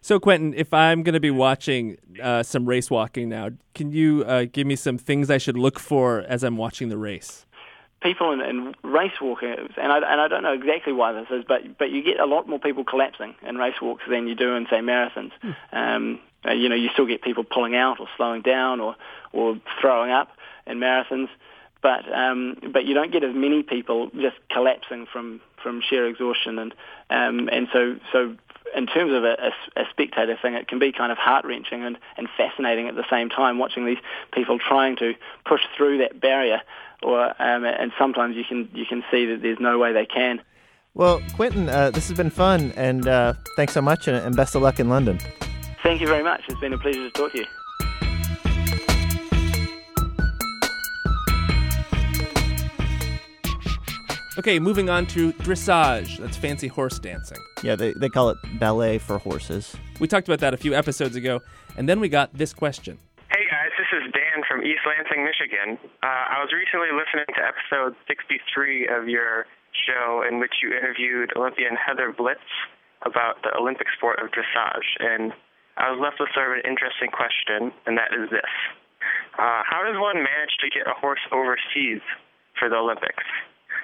So, 0.00 0.20
Quentin, 0.20 0.54
if 0.54 0.72
I'm 0.72 1.02
going 1.02 1.14
to 1.14 1.20
be 1.20 1.30
watching 1.30 1.98
uh, 2.22 2.42
some 2.42 2.66
race 2.66 2.90
walking 2.90 3.28
now, 3.28 3.50
can 3.74 3.92
you 3.92 4.24
uh, 4.24 4.46
give 4.50 4.66
me 4.66 4.76
some 4.76 4.98
things 4.98 5.30
I 5.30 5.38
should 5.38 5.58
look 5.58 5.78
for 5.78 6.20
as 6.20 6.42
I'm 6.42 6.56
watching 6.56 6.88
the 6.88 6.98
race? 6.98 7.44
people 8.00 8.32
in, 8.32 8.40
in 8.40 8.74
race 8.82 9.20
walking, 9.20 9.54
and 9.76 9.92
I, 9.92 9.96
and 9.96 10.20
I 10.20 10.28
don't 10.28 10.42
know 10.42 10.52
exactly 10.52 10.92
why 10.92 11.12
this 11.12 11.26
is, 11.30 11.44
but 11.46 11.78
but 11.78 11.90
you 11.90 12.02
get 12.02 12.20
a 12.20 12.26
lot 12.26 12.48
more 12.48 12.58
people 12.58 12.84
collapsing 12.84 13.34
in 13.46 13.56
race 13.56 13.80
walks 13.80 14.04
than 14.08 14.28
you 14.28 14.34
do 14.34 14.54
in 14.54 14.66
say 14.66 14.80
marathons. 14.80 15.32
Um, 15.72 16.20
uh, 16.46 16.52
you 16.52 16.68
know, 16.68 16.76
you 16.76 16.88
still 16.92 17.06
get 17.06 17.22
people 17.22 17.44
pulling 17.44 17.74
out 17.74 17.98
or 18.00 18.06
slowing 18.16 18.42
down 18.42 18.80
or 18.80 18.96
or 19.32 19.58
throwing 19.80 20.10
up 20.10 20.30
in 20.66 20.78
marathons, 20.78 21.28
but 21.82 22.12
um, 22.12 22.56
but 22.72 22.84
you 22.84 22.94
don't 22.94 23.12
get 23.12 23.22
as 23.24 23.34
many 23.34 23.62
people 23.62 24.10
just 24.14 24.36
collapsing 24.50 25.06
from 25.12 25.40
from 25.62 25.80
sheer 25.88 26.06
exhaustion, 26.06 26.58
and 26.58 26.74
um, 27.10 27.48
and 27.50 27.68
so 27.72 27.96
so 28.12 28.36
in 28.74 28.86
terms 28.86 29.12
of 29.12 29.24
a, 29.24 29.36
a, 29.76 29.82
a 29.82 29.84
spectator 29.90 30.36
thing, 30.40 30.54
it 30.54 30.68
can 30.68 30.78
be 30.78 30.92
kind 30.92 31.10
of 31.10 31.18
heart 31.18 31.44
wrenching 31.44 31.84
and, 31.84 31.98
and 32.16 32.28
fascinating 32.36 32.88
at 32.88 32.94
the 32.94 33.04
same 33.10 33.28
time, 33.28 33.58
watching 33.58 33.86
these 33.86 33.98
people 34.32 34.58
trying 34.58 34.96
to 34.96 35.14
push 35.46 35.62
through 35.76 35.98
that 35.98 36.20
barrier, 36.20 36.60
or 37.02 37.26
um, 37.40 37.64
and 37.64 37.92
sometimes 37.98 38.36
you 38.36 38.44
can 38.44 38.68
you 38.74 38.84
can 38.86 39.04
see 39.10 39.26
that 39.26 39.42
there's 39.42 39.60
no 39.60 39.78
way 39.78 39.92
they 39.92 40.06
can. 40.06 40.40
Well, 40.94 41.20
Quentin, 41.34 41.68
uh, 41.68 41.90
this 41.90 42.08
has 42.08 42.16
been 42.16 42.30
fun, 42.30 42.72
and 42.76 43.06
uh, 43.06 43.34
thanks 43.56 43.72
so 43.72 43.82
much, 43.82 44.08
and, 44.08 44.16
and 44.16 44.34
best 44.34 44.54
of 44.54 44.62
luck 44.62 44.80
in 44.80 44.88
London. 44.88 45.18
Thank 45.82 46.00
you 46.00 46.08
very 46.08 46.24
much. 46.24 46.42
It's 46.48 46.60
been 46.60 46.72
a 46.72 46.78
pleasure 46.78 47.08
to 47.08 47.10
talk 47.10 47.32
to 47.32 47.38
you. 47.38 47.46
Okay, 54.38 54.60
moving 54.60 54.86
on 54.86 55.02
to 55.18 55.32
dressage. 55.42 56.22
That's 56.22 56.36
fancy 56.36 56.68
horse 56.68 57.00
dancing. 57.00 57.42
Yeah, 57.64 57.74
they, 57.74 57.90
they 57.94 58.08
call 58.08 58.30
it 58.30 58.38
ballet 58.60 58.98
for 58.98 59.18
horses. 59.18 59.74
We 59.98 60.06
talked 60.06 60.28
about 60.28 60.38
that 60.46 60.54
a 60.54 60.56
few 60.56 60.78
episodes 60.78 61.16
ago, 61.16 61.42
and 61.76 61.88
then 61.88 61.98
we 61.98 62.08
got 62.08 62.30
this 62.32 62.54
question. 62.54 63.02
Hey 63.34 63.42
guys, 63.50 63.74
this 63.74 63.90
is 63.98 64.06
Dan 64.14 64.46
from 64.46 64.62
East 64.62 64.86
Lansing, 64.86 65.26
Michigan. 65.26 65.74
Uh, 66.06 66.38
I 66.38 66.38
was 66.38 66.54
recently 66.54 66.94
listening 66.94 67.26
to 67.34 67.42
episode 67.42 67.98
63 68.06 68.86
of 68.86 69.08
your 69.08 69.50
show 69.74 70.22
in 70.22 70.38
which 70.38 70.62
you 70.62 70.70
interviewed 70.70 71.34
Olympian 71.34 71.74
Heather 71.74 72.14
Blitz 72.16 72.46
about 73.02 73.42
the 73.42 73.50
Olympic 73.58 73.88
sport 73.98 74.22
of 74.22 74.30
dressage, 74.30 74.86
and 75.02 75.34
I 75.82 75.90
was 75.90 75.98
left 75.98 76.22
with 76.22 76.30
sort 76.30 76.54
of 76.54 76.62
an 76.62 76.64
interesting 76.70 77.10
question, 77.10 77.74
and 77.90 77.98
that 77.98 78.14
is 78.14 78.30
this. 78.30 78.54
Uh, 79.34 79.66
how 79.66 79.82
does 79.82 79.98
one 79.98 80.22
manage 80.22 80.54
to 80.62 80.70
get 80.70 80.86
a 80.86 80.94
horse 80.94 81.26
overseas 81.34 82.06
for 82.54 82.70
the 82.70 82.78
Olympics? 82.78 83.26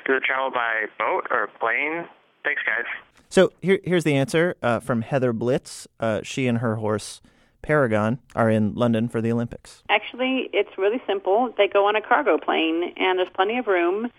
Does 0.05 0.17
it 0.19 0.25
travel 0.25 0.51
by 0.51 0.87
boat 0.99 1.27
or 1.31 1.49
plane? 1.59 2.07
Thanks, 2.45 2.63
guys. 2.67 2.85
So 3.29 3.53
here, 3.63 3.81
here's 3.85 4.05
the 4.05 4.15
answer 4.15 4.55
uh, 4.63 4.81
from 4.81 5.03
Heather 5.03 5.33
Blitz. 5.33 5.89
Uh, 5.99 6.21
she 6.23 6.47
and 6.47 6.59
her 6.59 6.77
horse 6.77 7.21
Paragon 7.63 8.19
are 8.37 8.51
in 8.51 8.75
London 8.75 9.09
for 9.09 9.23
the 9.23 9.33
Olympics. 9.33 9.83
Actually, 9.89 10.51
it's 10.53 10.77
really 10.77 11.03
simple. 11.07 11.53
They 11.57 11.67
go 11.67 11.87
on 11.89 11.97
a 11.97 12.03
cargo 12.03 12.37
plane, 12.37 12.93
and 12.97 13.19
there's 13.19 13.31
plenty 13.35 13.57
of 13.59 13.67
room 13.67 14.11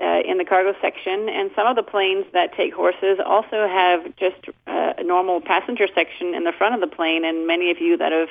uh, 0.00 0.20
in 0.24 0.38
the 0.38 0.44
cargo 0.44 0.78
section. 0.80 1.28
And 1.28 1.50
some 1.56 1.66
of 1.66 1.74
the 1.74 1.82
planes 1.82 2.24
that 2.32 2.54
take 2.54 2.72
horses 2.72 3.18
also 3.24 3.66
have 3.66 4.16
just 4.16 4.48
uh, 4.68 4.94
a 4.96 5.02
normal 5.02 5.40
passenger 5.40 5.88
section 5.92 6.34
in 6.34 6.44
the 6.44 6.52
front 6.52 6.74
of 6.74 6.80
the 6.80 6.94
plane. 6.94 7.24
And 7.24 7.48
many 7.48 7.72
of 7.72 7.80
you 7.80 7.96
that 7.96 8.12
have 8.12 8.28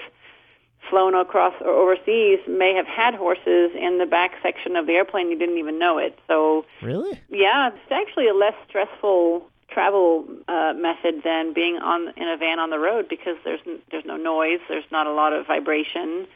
flown 0.89 1.15
across 1.15 1.53
or 1.61 1.69
overseas 1.69 2.39
may 2.47 2.73
have 2.73 2.87
had 2.87 3.15
horses 3.15 3.71
in 3.75 3.97
the 3.97 4.05
back 4.05 4.31
section 4.41 4.75
of 4.75 4.87
the 4.87 4.93
airplane. 4.93 5.29
You 5.29 5.37
didn't 5.37 5.57
even 5.57 5.79
know 5.79 5.97
it. 5.97 6.17
So 6.27 6.65
really, 6.81 7.19
yeah, 7.29 7.69
it's 7.69 7.91
actually 7.91 8.27
a 8.27 8.33
less 8.33 8.55
stressful 8.67 9.49
travel 9.69 10.25
uh, 10.47 10.73
method 10.75 11.21
than 11.23 11.53
being 11.53 11.77
on 11.77 12.13
in 12.17 12.27
a 12.27 12.37
van 12.37 12.59
on 12.59 12.69
the 12.69 12.79
road 12.79 13.07
because 13.09 13.35
there's 13.43 13.59
there's 13.91 14.05
no 14.05 14.17
noise, 14.17 14.59
there's 14.67 14.89
not 14.91 15.07
a 15.07 15.13
lot 15.13 15.33
of 15.33 15.45
vibration. 15.45 16.27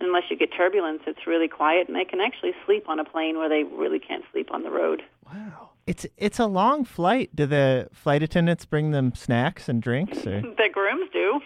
Unless 0.00 0.24
you 0.30 0.36
get 0.36 0.52
turbulence, 0.52 1.02
it's 1.06 1.26
really 1.26 1.46
quiet, 1.46 1.86
and 1.86 1.96
they 1.96 2.04
can 2.04 2.20
actually 2.20 2.54
sleep 2.66 2.88
on 2.88 2.98
a 2.98 3.04
plane 3.04 3.38
where 3.38 3.48
they 3.48 3.62
really 3.62 4.00
can't 4.00 4.24
sleep 4.32 4.52
on 4.52 4.64
the 4.64 4.70
road. 4.70 5.02
Wow. 5.32 5.70
It's 5.86 6.06
it's 6.16 6.38
a 6.38 6.46
long 6.46 6.84
flight. 6.84 7.34
Do 7.34 7.46
the 7.46 7.88
flight 7.92 8.22
attendants 8.22 8.64
bring 8.64 8.90
them 8.90 9.14
snacks 9.14 9.68
and 9.68 9.80
drinks? 9.80 10.26
Or? 10.26 10.40
the 10.42 10.68
grooms 10.72 11.08
do. 11.12 11.40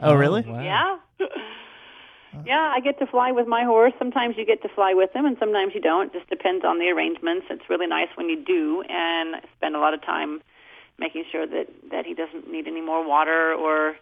oh, 0.00 0.14
really? 0.14 0.42
Wow. 0.42 0.62
Yeah. 0.62 1.26
Yeah, 2.44 2.72
I 2.74 2.80
get 2.80 2.98
to 2.98 3.06
fly 3.06 3.32
with 3.32 3.46
my 3.46 3.64
horse. 3.64 3.92
Sometimes 3.98 4.36
you 4.36 4.46
get 4.46 4.62
to 4.62 4.68
fly 4.68 4.94
with 4.94 5.14
him, 5.14 5.26
and 5.26 5.36
sometimes 5.38 5.74
you 5.74 5.80
don't. 5.80 6.14
It 6.14 6.18
Just 6.18 6.30
depends 6.30 6.64
on 6.64 6.78
the 6.78 6.88
arrangements. 6.88 7.46
It's 7.50 7.68
really 7.68 7.86
nice 7.86 8.08
when 8.14 8.28
you 8.28 8.42
do, 8.42 8.82
and 8.88 9.36
I 9.36 9.40
spend 9.56 9.76
a 9.76 9.78
lot 9.78 9.94
of 9.94 10.02
time 10.02 10.42
making 10.98 11.24
sure 11.30 11.46
that 11.46 11.66
that 11.90 12.06
he 12.06 12.14
doesn't 12.14 12.50
need 12.50 12.66
any 12.66 12.80
more 12.80 13.06
water 13.06 13.52
or 13.54 13.96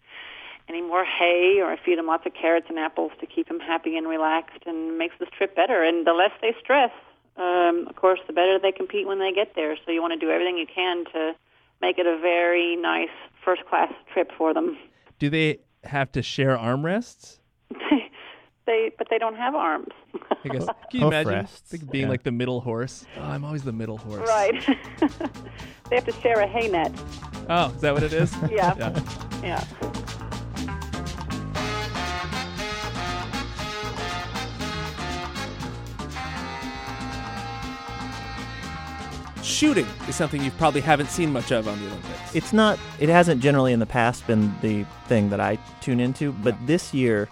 any 0.69 0.81
more 0.81 1.05
hay, 1.05 1.59
or 1.61 1.73
I 1.73 1.77
feed 1.85 1.99
him 1.99 2.07
lots 2.07 2.27
of 2.27 2.33
carrots 2.35 2.66
and 2.69 2.79
apples 2.79 3.12
to 3.21 3.27
keep 3.27 3.49
him 3.49 3.59
happy 3.59 3.97
and 3.97 4.07
relaxed, 4.07 4.62
and 4.66 4.97
makes 4.97 5.14
this 5.19 5.29
trip 5.37 5.57
better. 5.57 5.83
And 5.83 6.07
the 6.07 6.12
less 6.12 6.33
they 6.40 6.55
stress, 6.62 6.93
um, 7.37 7.87
of 7.88 7.97
course, 7.97 8.21
the 8.27 8.33
better 8.33 8.59
they 8.59 8.73
compete 8.73 9.07
when 9.07 9.19
they 9.19 9.33
get 9.33 9.55
there. 9.57 9.77
So 9.85 9.90
you 9.90 10.01
want 10.01 10.12
to 10.12 10.19
do 10.19 10.31
everything 10.31 10.57
you 10.57 10.66
can 10.73 11.05
to 11.12 11.33
make 11.81 11.99
it 11.99 12.07
a 12.07 12.19
very 12.19 12.77
nice 12.77 13.09
first 13.45 13.64
class 13.66 13.93
trip 14.12 14.31
for 14.37 14.55
them. 14.55 14.79
Do 15.19 15.31
they 15.31 15.59
have 15.85 16.12
to 16.12 16.23
share 16.23 16.57
armrests? 16.57 17.38
they 18.70 18.90
but 18.96 19.09
they 19.11 19.18
don't 19.18 19.37
have 19.37 19.54
arms. 19.54 19.88
I 20.44 20.48
guess. 20.48 20.64
Can 20.90 21.00
you 21.00 21.00
Hoof 21.00 21.12
imagine 21.12 21.33
rests, 21.33 21.72
like, 21.72 21.90
being 21.90 22.04
yeah. 22.04 22.11
like 22.11 22.22
the 22.22 22.30
middle 22.30 22.61
horse? 22.61 23.04
Oh, 23.18 23.22
I'm 23.22 23.44
always 23.44 23.62
the 23.62 23.72
middle 23.72 23.98
horse. 23.98 24.28
right. 24.28 24.64
they 25.90 25.96
have 25.96 26.06
to 26.06 26.12
share 26.20 26.40
a 26.40 26.46
hay 26.46 26.68
net. 26.68 26.92
Oh, 27.48 27.72
is 27.74 27.80
that 27.80 27.92
what 27.92 28.02
it 28.02 28.12
is? 28.12 28.35
Yeah. 28.50 28.74
yeah. 28.78 29.00
Yeah. 29.42 29.64
Shooting 39.42 39.87
is 40.09 40.16
something 40.16 40.42
you 40.42 40.50
probably 40.52 40.80
haven't 40.80 41.11
seen 41.11 41.33
much 41.33 41.52
of 41.52 41.68
on 41.68 41.78
the 41.80 41.87
Olympics. 41.87 42.35
It's 42.35 42.52
not. 42.52 42.78
It 42.98 43.09
hasn't 43.09 43.42
generally 43.42 43.72
in 43.72 43.78
the 43.78 43.87
past 43.87 44.26
been 44.26 44.54
the 44.62 44.85
thing 45.06 45.30
that 45.30 45.40
I 45.40 45.56
tune 45.80 46.00
into, 46.00 46.33
but 46.33 46.56
this 46.66 46.94
year 46.94 47.28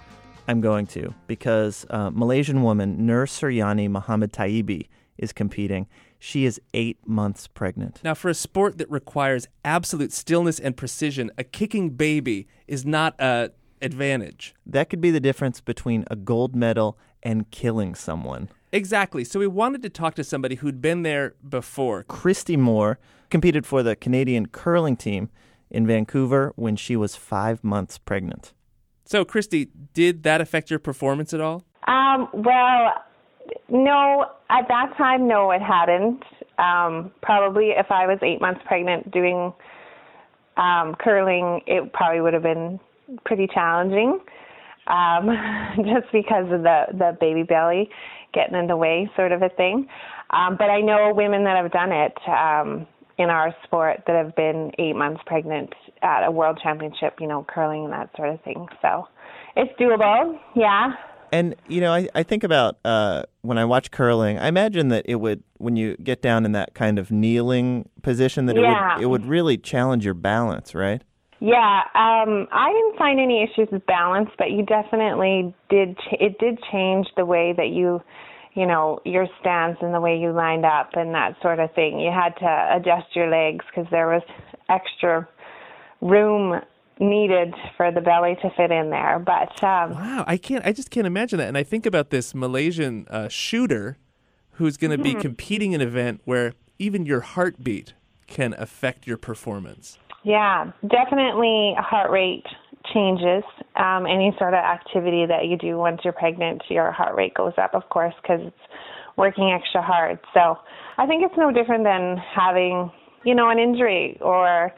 I'm 0.48 0.60
going 0.62 0.86
to 0.88 1.14
because 1.26 1.86
uh, 1.90 2.10
Malaysian 2.10 2.62
woman 2.62 3.06
Nur 3.06 3.26
Suryani 3.26 3.88
Mohamed 3.88 4.32
Taibi 4.32 4.88
is 5.18 5.32
competing. 5.32 5.86
She 6.18 6.46
is 6.46 6.60
eight 6.72 6.98
months 7.06 7.46
pregnant. 7.46 8.00
Now, 8.02 8.14
for 8.14 8.28
a 8.28 8.34
sport 8.34 8.78
that 8.78 8.90
requires 8.90 9.46
absolute 9.64 10.12
stillness 10.12 10.58
and 10.58 10.76
precision, 10.76 11.30
a 11.36 11.44
kicking 11.44 11.90
baby 11.90 12.48
is 12.66 12.86
not 12.86 13.14
a 13.20 13.52
advantage. 13.80 14.54
That 14.66 14.90
could 14.90 15.00
be 15.00 15.10
the 15.10 15.20
difference 15.20 15.60
between 15.60 16.04
a 16.10 16.16
gold 16.16 16.56
medal 16.56 16.98
and 17.22 17.50
killing 17.50 17.94
someone. 17.94 18.48
Exactly. 18.72 19.24
So 19.24 19.38
we 19.38 19.46
wanted 19.46 19.82
to 19.82 19.88
talk 19.88 20.14
to 20.16 20.24
somebody 20.24 20.56
who'd 20.56 20.80
been 20.80 21.02
there 21.02 21.34
before. 21.48 22.04
Kristie 22.04 22.58
Moore 22.58 22.98
competed 23.30 23.66
for 23.66 23.82
the 23.82 23.94
Canadian 23.96 24.46
curling 24.46 24.96
team 24.96 25.30
in 25.70 25.86
Vancouver 25.86 26.52
when 26.56 26.76
she 26.76 26.96
was 26.96 27.16
five 27.16 27.62
months 27.62 27.98
pregnant. 27.98 28.52
So, 29.08 29.24
Kristie, 29.24 29.70
did 29.94 30.22
that 30.24 30.42
affect 30.42 30.68
your 30.68 30.78
performance 30.78 31.32
at 31.32 31.40
all? 31.40 31.64
Um, 31.86 32.28
well, 32.34 32.92
no, 33.70 34.26
at 34.50 34.68
that 34.68 34.94
time, 34.98 35.26
no, 35.26 35.50
it 35.50 35.62
hadn't. 35.62 36.22
Um, 36.58 37.10
probably 37.22 37.70
if 37.70 37.86
I 37.90 38.06
was 38.06 38.18
eight 38.20 38.38
months 38.42 38.60
pregnant 38.66 39.10
doing 39.10 39.54
um, 40.58 40.94
curling, 41.00 41.62
it 41.66 41.90
probably 41.94 42.20
would 42.20 42.34
have 42.34 42.42
been 42.42 42.78
pretty 43.24 43.46
challenging, 43.46 44.20
um, 44.88 45.30
just 45.78 46.12
because 46.12 46.44
of 46.52 46.62
the 46.62 46.84
the 46.92 47.16
baby 47.18 47.44
belly 47.44 47.88
getting 48.34 48.56
in 48.56 48.66
the 48.66 48.76
way, 48.76 49.10
sort 49.16 49.32
of 49.32 49.40
a 49.40 49.48
thing. 49.48 49.88
Um, 50.30 50.56
but 50.58 50.68
I 50.68 50.82
know 50.82 51.14
women 51.14 51.44
that 51.44 51.56
have 51.56 51.72
done 51.72 51.92
it 51.92 52.12
um, 52.28 52.86
in 53.16 53.30
our 53.30 53.54
sport 53.64 54.02
that 54.06 54.22
have 54.22 54.36
been 54.36 54.70
eight 54.78 54.96
months 54.96 55.22
pregnant 55.24 55.72
at 56.02 56.24
a 56.24 56.30
world 56.30 56.58
championship, 56.62 57.18
you 57.20 57.26
know, 57.26 57.44
curling 57.48 57.84
and 57.84 57.92
that 57.92 58.10
sort 58.16 58.30
of 58.30 58.40
thing. 58.42 58.66
So 58.82 59.06
it's 59.56 59.72
doable, 59.80 60.38
yeah. 60.54 60.92
And 61.30 61.54
you 61.68 61.80
know, 61.80 61.92
I, 61.92 62.08
I 62.14 62.22
think 62.22 62.42
about 62.42 62.78
uh, 62.84 63.24
when 63.42 63.58
I 63.58 63.64
watch 63.64 63.90
curling. 63.90 64.38
I 64.38 64.48
imagine 64.48 64.88
that 64.88 65.04
it 65.06 65.16
would, 65.16 65.42
when 65.58 65.76
you 65.76 65.96
get 65.98 66.22
down 66.22 66.46
in 66.46 66.52
that 66.52 66.74
kind 66.74 66.98
of 66.98 67.10
kneeling 67.10 67.88
position, 68.02 68.46
that 68.46 68.56
it 68.56 68.62
Yeah. 68.62 68.94
would 68.96 69.02
it 69.02 69.06
would 69.06 69.26
really 69.26 69.58
challenge 69.58 70.04
your 70.04 70.14
balance, 70.14 70.74
right? 70.74 71.02
Yeah, 71.40 71.82
um, 71.94 72.48
I 72.50 72.72
didn't 72.72 72.98
find 72.98 73.20
any 73.20 73.44
issues 73.44 73.68
with 73.70 73.86
balance, 73.86 74.30
but 74.38 74.50
you 74.50 74.64
definitely 74.64 75.54
did. 75.68 75.96
Ch- 75.98 76.16
it 76.18 76.38
did 76.38 76.58
change 76.72 77.06
the 77.16 77.24
way 77.24 77.52
that 77.56 77.68
you, 77.68 78.02
you 78.54 78.66
know, 78.66 78.98
your 79.04 79.28
stance 79.40 79.76
and 79.80 79.94
the 79.94 80.00
way 80.00 80.18
you 80.18 80.32
lined 80.32 80.64
up 80.64 80.90
and 80.94 81.14
that 81.14 81.36
sort 81.40 81.60
of 81.60 81.72
thing. 81.74 82.00
You 82.00 82.10
had 82.10 82.34
to 82.38 82.76
adjust 82.76 83.14
your 83.14 83.30
legs 83.30 83.64
because 83.70 83.88
there 83.92 84.08
was 84.08 84.22
extra 84.68 85.28
room 86.00 86.60
needed 87.00 87.54
for 87.76 87.92
the 87.92 88.00
belly 88.00 88.36
to 88.42 88.50
fit 88.56 88.70
in 88.70 88.90
there. 88.90 89.18
But 89.18 89.62
um, 89.62 89.92
Wow, 89.92 90.24
I 90.26 90.36
can't. 90.36 90.64
I 90.66 90.72
just 90.72 90.90
can't 90.90 91.06
imagine 91.06 91.38
that. 91.38 91.48
And 91.48 91.56
I 91.56 91.62
think 91.62 91.86
about 91.86 92.10
this 92.10 92.34
Malaysian 92.34 93.06
uh, 93.08 93.28
shooter 93.28 93.98
who's 94.52 94.76
going 94.76 94.90
to 94.90 95.02
be 95.02 95.14
competing 95.14 95.72
in 95.72 95.80
an 95.80 95.86
event 95.86 96.20
where 96.24 96.54
even 96.78 97.06
your 97.06 97.20
heartbeat 97.20 97.94
can 98.26 98.54
affect 98.58 99.06
your 99.06 99.16
performance. 99.16 99.98
Yeah, 100.24 100.72
definitely 100.86 101.74
heart 101.78 102.10
rate 102.10 102.44
changes. 102.92 103.44
Um, 103.76 104.06
any 104.06 104.34
sort 104.38 104.54
of 104.54 104.60
activity 104.60 105.26
that 105.26 105.46
you 105.46 105.56
do 105.56 105.78
once 105.78 106.00
you're 106.02 106.12
pregnant, 106.12 106.62
your 106.68 106.90
heart 106.90 107.14
rate 107.14 107.34
goes 107.34 107.52
up, 107.56 107.74
of 107.74 107.88
course, 107.88 108.14
because 108.20 108.40
it's 108.42 108.56
working 109.16 109.52
extra 109.52 109.80
hard. 109.80 110.18
So 110.34 110.58
I 110.96 111.06
think 111.06 111.22
it's 111.24 111.36
no 111.36 111.52
different 111.52 111.84
than 111.84 112.16
having, 112.18 112.90
you 113.24 113.34
know, 113.34 113.50
an 113.50 113.58
injury 113.58 114.18
or 114.20 114.72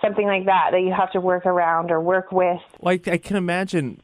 something 0.00 0.26
like 0.26 0.46
that 0.46 0.70
that 0.72 0.80
you 0.80 0.92
have 0.92 1.10
to 1.12 1.20
work 1.20 1.46
around 1.46 1.90
or 1.90 2.00
work 2.00 2.32
with. 2.32 2.60
Like 2.80 3.08
I 3.08 3.18
can 3.18 3.36
imagine 3.36 4.00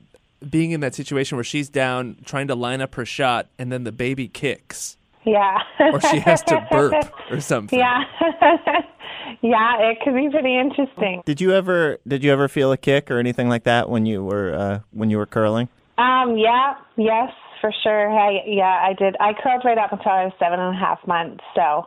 being 0.48 0.72
in 0.72 0.80
that 0.80 0.94
situation 0.94 1.36
where 1.36 1.44
she's 1.44 1.68
down 1.68 2.16
trying 2.24 2.48
to 2.48 2.54
line 2.54 2.80
up 2.80 2.94
her 2.94 3.04
shot, 3.04 3.48
and 3.58 3.72
then 3.72 3.84
the 3.84 3.92
baby 3.92 4.28
kicks. 4.28 4.96
Yeah. 5.24 5.58
or 5.80 6.00
she 6.02 6.18
has 6.18 6.42
to 6.42 6.66
burp 6.70 7.10
or 7.30 7.40
something. 7.40 7.78
Yeah. 7.78 8.02
yeah, 9.40 9.80
it 9.80 9.98
could 10.04 10.14
be 10.14 10.28
pretty 10.30 10.58
interesting. 10.58 11.22
Did 11.24 11.40
you 11.40 11.52
ever 11.52 11.98
did 12.06 12.22
you 12.22 12.30
ever 12.30 12.46
feel 12.48 12.72
a 12.72 12.76
kick 12.76 13.10
or 13.10 13.18
anything 13.18 13.48
like 13.48 13.64
that 13.64 13.88
when 13.88 14.04
you 14.04 14.22
were 14.22 14.54
uh, 14.54 14.80
when 14.90 15.10
you 15.10 15.16
were 15.16 15.26
curling? 15.26 15.68
Um, 15.96 16.36
yeah, 16.36 16.74
yes, 16.96 17.30
for 17.60 17.72
sure. 17.82 18.10
I, 18.10 18.40
yeah, 18.46 18.84
I 18.84 18.94
did. 18.98 19.16
I 19.20 19.32
curled 19.32 19.62
right 19.64 19.78
up 19.78 19.92
until 19.92 20.12
I 20.12 20.24
was 20.24 20.32
seven 20.38 20.60
and 20.60 20.76
a 20.76 20.78
half 20.78 20.98
months. 21.06 21.42
So, 21.54 21.86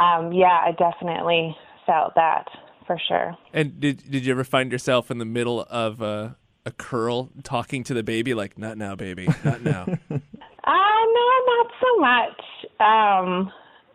um, 0.00 0.32
yeah, 0.32 0.58
I 0.64 0.72
definitely 0.72 1.56
felt 1.86 2.14
that 2.16 2.48
for 2.86 2.98
sure. 3.08 3.36
And 3.52 3.80
did 3.80 4.10
did 4.10 4.24
you 4.26 4.32
ever 4.32 4.44
find 4.44 4.72
yourself 4.72 5.10
in 5.10 5.18
the 5.18 5.24
middle 5.24 5.66
of 5.70 6.00
a, 6.00 6.36
a 6.66 6.70
curl 6.70 7.30
talking 7.42 7.84
to 7.84 7.94
the 7.94 8.02
baby 8.02 8.34
like, 8.34 8.58
"Not 8.58 8.78
now, 8.78 8.94
baby, 8.94 9.28
not 9.44 9.62
now"? 9.62 9.86
Uh, 10.66 10.70
no, 10.72 11.26
not 11.46 11.66
so 11.78 11.98
much. 11.98 12.40
Um, 12.80 13.52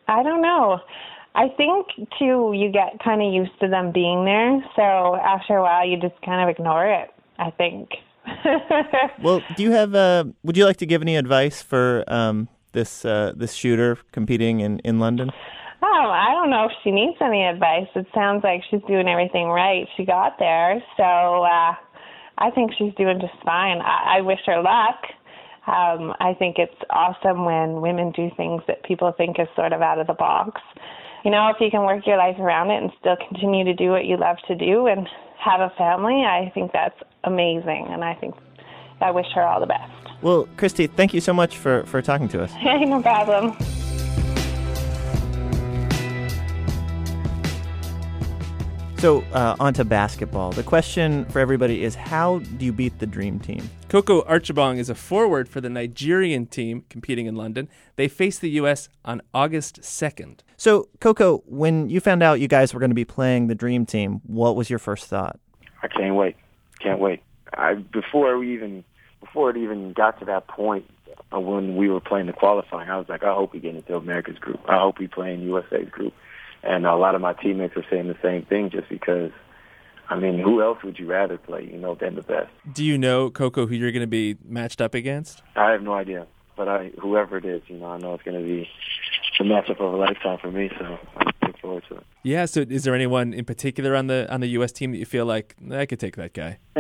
I 0.07 0.21
don't 0.21 0.41
know. 0.43 0.79
I 1.33 1.47
think 1.57 1.87
too, 2.19 2.53
you 2.53 2.71
get 2.71 2.99
kind 3.03 3.21
of 3.21 3.33
used 3.33 3.59
to 3.61 3.67
them 3.67 3.91
being 3.91 4.25
there. 4.25 4.63
So 4.75 5.15
after 5.15 5.57
a 5.57 5.63
while, 5.63 5.87
you 5.87 5.99
just 5.99 6.19
kind 6.23 6.47
of 6.47 6.55
ignore 6.55 6.85
it. 6.85 7.09
I 7.39 7.51
think. 7.51 7.89
well, 9.23 9.41
do 9.55 9.63
you 9.63 9.71
have? 9.71 9.95
Uh, 9.95 10.25
would 10.43 10.57
you 10.57 10.65
like 10.65 10.77
to 10.77 10.85
give 10.85 11.01
any 11.01 11.15
advice 11.15 11.61
for 11.61 12.03
um, 12.07 12.49
this 12.73 13.05
uh, 13.05 13.33
this 13.35 13.53
shooter 13.53 13.97
competing 14.11 14.59
in 14.59 14.79
in 14.79 14.99
London? 14.99 15.31
Oh, 15.81 16.11
I 16.11 16.33
don't 16.33 16.49
know 16.49 16.65
if 16.65 16.71
she 16.83 16.91
needs 16.91 17.17
any 17.21 17.45
advice. 17.45 17.87
It 17.95 18.07
sounds 18.13 18.43
like 18.43 18.61
she's 18.69 18.81
doing 18.87 19.07
everything 19.07 19.47
right. 19.47 19.87
She 19.95 20.05
got 20.05 20.37
there, 20.37 20.83
so 20.97 21.03
uh, 21.03 21.73
I 22.37 22.51
think 22.53 22.71
she's 22.77 22.93
doing 22.95 23.19
just 23.21 23.41
fine. 23.45 23.79
I, 23.79 24.17
I 24.17 24.21
wish 24.21 24.39
her 24.45 24.61
luck. 24.61 25.03
Um, 25.67 26.13
I 26.19 26.33
think 26.37 26.57
it's 26.57 26.75
awesome 26.89 27.45
when 27.45 27.81
women 27.81 28.11
do 28.11 28.29
things 28.35 28.61
that 28.67 28.83
people 28.83 29.13
think 29.17 29.39
is 29.39 29.47
sort 29.55 29.71
of 29.71 29.81
out 29.81 29.99
of 29.99 30.07
the 30.07 30.13
box. 30.13 30.61
You 31.23 31.31
know, 31.31 31.49
if 31.49 31.57
you 31.59 31.69
can 31.69 31.83
work 31.83 32.07
your 32.07 32.17
life 32.17 32.39
around 32.39 32.71
it 32.71 32.81
and 32.81 32.91
still 32.99 33.17
continue 33.27 33.63
to 33.65 33.73
do 33.73 33.91
what 33.91 34.05
you 34.05 34.17
love 34.17 34.37
to 34.47 34.55
do 34.55 34.87
and 34.87 35.07
have 35.37 35.61
a 35.61 35.69
family, 35.77 36.23
I 36.25 36.51
think 36.53 36.71
that's 36.71 36.99
amazing. 37.23 37.87
And 37.89 38.03
I 38.03 38.15
think 38.15 38.35
I 38.99 39.11
wish 39.11 39.27
her 39.35 39.43
all 39.43 39.59
the 39.59 39.67
best. 39.67 39.91
Well, 40.21 40.47
Kristie, 40.57 40.89
thank 40.89 41.13
you 41.13 41.21
so 41.21 41.33
much 41.33 41.57
for, 41.57 41.83
for 41.83 42.01
talking 42.01 42.27
to 42.29 42.43
us. 42.43 42.51
Hey, 42.59 42.83
no 42.85 43.01
problem. 43.01 43.55
So, 48.99 49.23
uh, 49.31 49.55
on 49.61 49.73
to 49.75 49.85
basketball. 49.85 50.51
The 50.51 50.61
question 50.61 51.23
for 51.29 51.39
everybody 51.39 51.85
is 51.85 51.95
how 51.95 52.39
do 52.39 52.65
you 52.65 52.73
beat 52.73 52.99
the 52.99 53.07
dream 53.07 53.39
team? 53.39 53.69
Koko 53.87 54.23
Archibong 54.23 54.77
is 54.77 54.89
a 54.89 54.95
forward 54.95 55.47
for 55.47 55.61
the 55.61 55.69
Nigerian 55.69 56.45
team 56.45 56.83
competing 56.89 57.25
in 57.25 57.37
London. 57.37 57.69
They 57.95 58.09
face 58.09 58.37
the 58.39 58.49
U.S. 58.51 58.89
on 59.05 59.21
August 59.33 59.79
2nd. 59.79 60.39
So, 60.57 60.89
Koko, 60.99 61.43
when 61.45 61.89
you 61.89 62.01
found 62.01 62.21
out 62.21 62.41
you 62.41 62.49
guys 62.49 62.73
were 62.73 62.81
going 62.81 62.91
to 62.91 62.95
be 62.95 63.05
playing 63.05 63.47
the 63.47 63.55
dream 63.55 63.85
team, 63.85 64.19
what 64.27 64.57
was 64.57 64.69
your 64.69 64.79
first 64.79 65.05
thought? 65.05 65.39
I 65.81 65.87
can't 65.87 66.15
wait. 66.15 66.35
Can't 66.81 66.99
wait. 66.99 67.23
I, 67.53 67.75
before 67.75 68.37
we 68.37 68.53
even 68.53 68.83
before 69.21 69.49
it 69.49 69.55
even 69.55 69.93
got 69.93 70.19
to 70.19 70.25
that 70.25 70.49
point 70.49 70.85
uh, 71.33 71.39
when 71.39 71.77
we 71.77 71.89
were 71.89 72.01
playing 72.01 72.27
the 72.27 72.33
qualifying, 72.33 72.89
I 72.89 72.97
was 72.97 73.07
like, 73.07 73.23
I 73.23 73.33
hope 73.33 73.53
we 73.53 73.61
get 73.61 73.75
into 73.75 73.95
America's 73.95 74.39
group. 74.39 74.59
I 74.67 74.77
hope 74.77 74.99
we 74.99 75.07
play 75.07 75.33
in 75.33 75.41
USA's 75.43 75.89
group. 75.89 76.13
And 76.63 76.85
a 76.85 76.95
lot 76.95 77.15
of 77.15 77.21
my 77.21 77.33
teammates 77.33 77.75
are 77.77 77.85
saying 77.89 78.07
the 78.07 78.17
same 78.21 78.43
thing 78.43 78.69
just 78.69 78.89
because, 78.89 79.31
I 80.09 80.17
mean, 80.17 80.39
who 80.39 80.61
else 80.61 80.79
would 80.83 80.99
you 80.99 81.07
rather 81.07 81.37
play, 81.37 81.63
you 81.71 81.77
know, 81.77 81.95
than 81.95 82.15
the 82.15 82.21
best? 82.21 82.49
Do 82.73 82.83
you 82.83 82.97
know, 82.97 83.29
Koko, 83.29 83.65
who 83.65 83.75
you're 83.75 83.91
going 83.91 84.01
to 84.01 84.07
be 84.07 84.37
matched 84.45 84.81
up 84.81 84.93
against? 84.93 85.41
I 85.55 85.71
have 85.71 85.81
no 85.81 85.93
idea. 85.93 86.27
But 86.57 86.67
I, 86.67 86.91
whoever 87.01 87.37
it 87.37 87.45
is, 87.45 87.61
you 87.67 87.77
know, 87.77 87.85
I 87.85 87.97
know 87.97 88.13
it's 88.13 88.23
going 88.23 88.37
to 88.37 88.43
be 88.43 88.67
a 89.39 89.43
matchup 89.43 89.79
of 89.79 89.93
a 89.93 89.97
lifetime 89.97 90.37
for 90.39 90.51
me, 90.51 90.69
so 90.77 90.99
I 91.15 91.45
look 91.45 91.59
forward 91.59 91.83
to 91.87 91.95
it. 91.95 92.03
Yeah, 92.23 92.45
so 92.45 92.65
is 92.67 92.83
there 92.83 92.93
anyone 92.93 93.33
in 93.33 93.45
particular 93.45 93.95
on 93.95 94.07
the 94.07 94.27
on 94.29 94.41
the 94.41 94.47
U.S. 94.47 94.73
team 94.73 94.91
that 94.91 94.97
you 94.97 95.05
feel 95.05 95.25
like, 95.25 95.55
I 95.71 95.85
could 95.85 96.01
take 96.01 96.17
that 96.17 96.33
guy? 96.33 96.59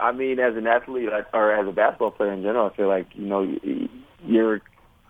I 0.00 0.10
mean, 0.10 0.40
as 0.40 0.56
an 0.56 0.66
athlete 0.66 1.08
or 1.32 1.52
as 1.52 1.68
a 1.68 1.72
basketball 1.72 2.10
player 2.10 2.32
in 2.32 2.42
general, 2.42 2.68
I 2.68 2.76
feel 2.76 2.88
like, 2.88 3.06
you 3.14 3.26
know, 3.26 3.56
you're 4.24 4.60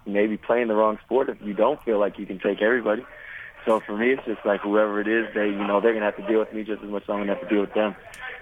maybe 0.05 0.37
playing 0.37 0.69
the 0.69 0.75
wrong 0.75 0.99
sport 1.05 1.29
if 1.31 1.39
you 1.43 1.55
don't 1.55 1.83
feel 1.83 1.99
like 1.99 2.19
you 2.19 2.27
can 2.27 2.39
take 2.39 2.61
everybody. 2.61 3.05
So 3.67 3.81
for 3.81 3.97
me, 3.97 4.13
it's 4.13 4.25
just 4.25 4.47
like 4.47 4.61
whoever 4.61 5.01
it 5.01 5.09
is, 5.09 5.27
they 5.35 5.47
you 5.47 5.67
know 5.67 5.81
they're 5.81 5.93
gonna 5.93 6.07
have 6.07 6.17
to 6.17 6.27
deal 6.27 6.39
with 6.39 6.53
me 6.53 6.63
just 6.63 6.83
as 6.83 6.89
much 6.89 7.03
as 7.03 7.09
I'm 7.11 7.19
gonna 7.19 7.35
have 7.35 7.43
to 7.43 7.49
deal 7.49 7.61
with 7.63 7.75
them. 7.75 7.97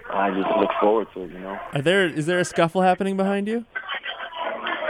I 0.09 0.29
just 0.29 0.47
look 0.57 0.69
forward 0.79 1.07
to 1.15 1.23
it, 1.23 1.31
you 1.31 1.39
know. 1.39 1.59
Are 1.73 1.81
there 1.81 2.05
is 2.05 2.27
there 2.27 2.39
a 2.39 2.45
scuffle 2.45 2.81
happening 2.81 3.17
behind 3.17 3.47
you? 3.47 3.65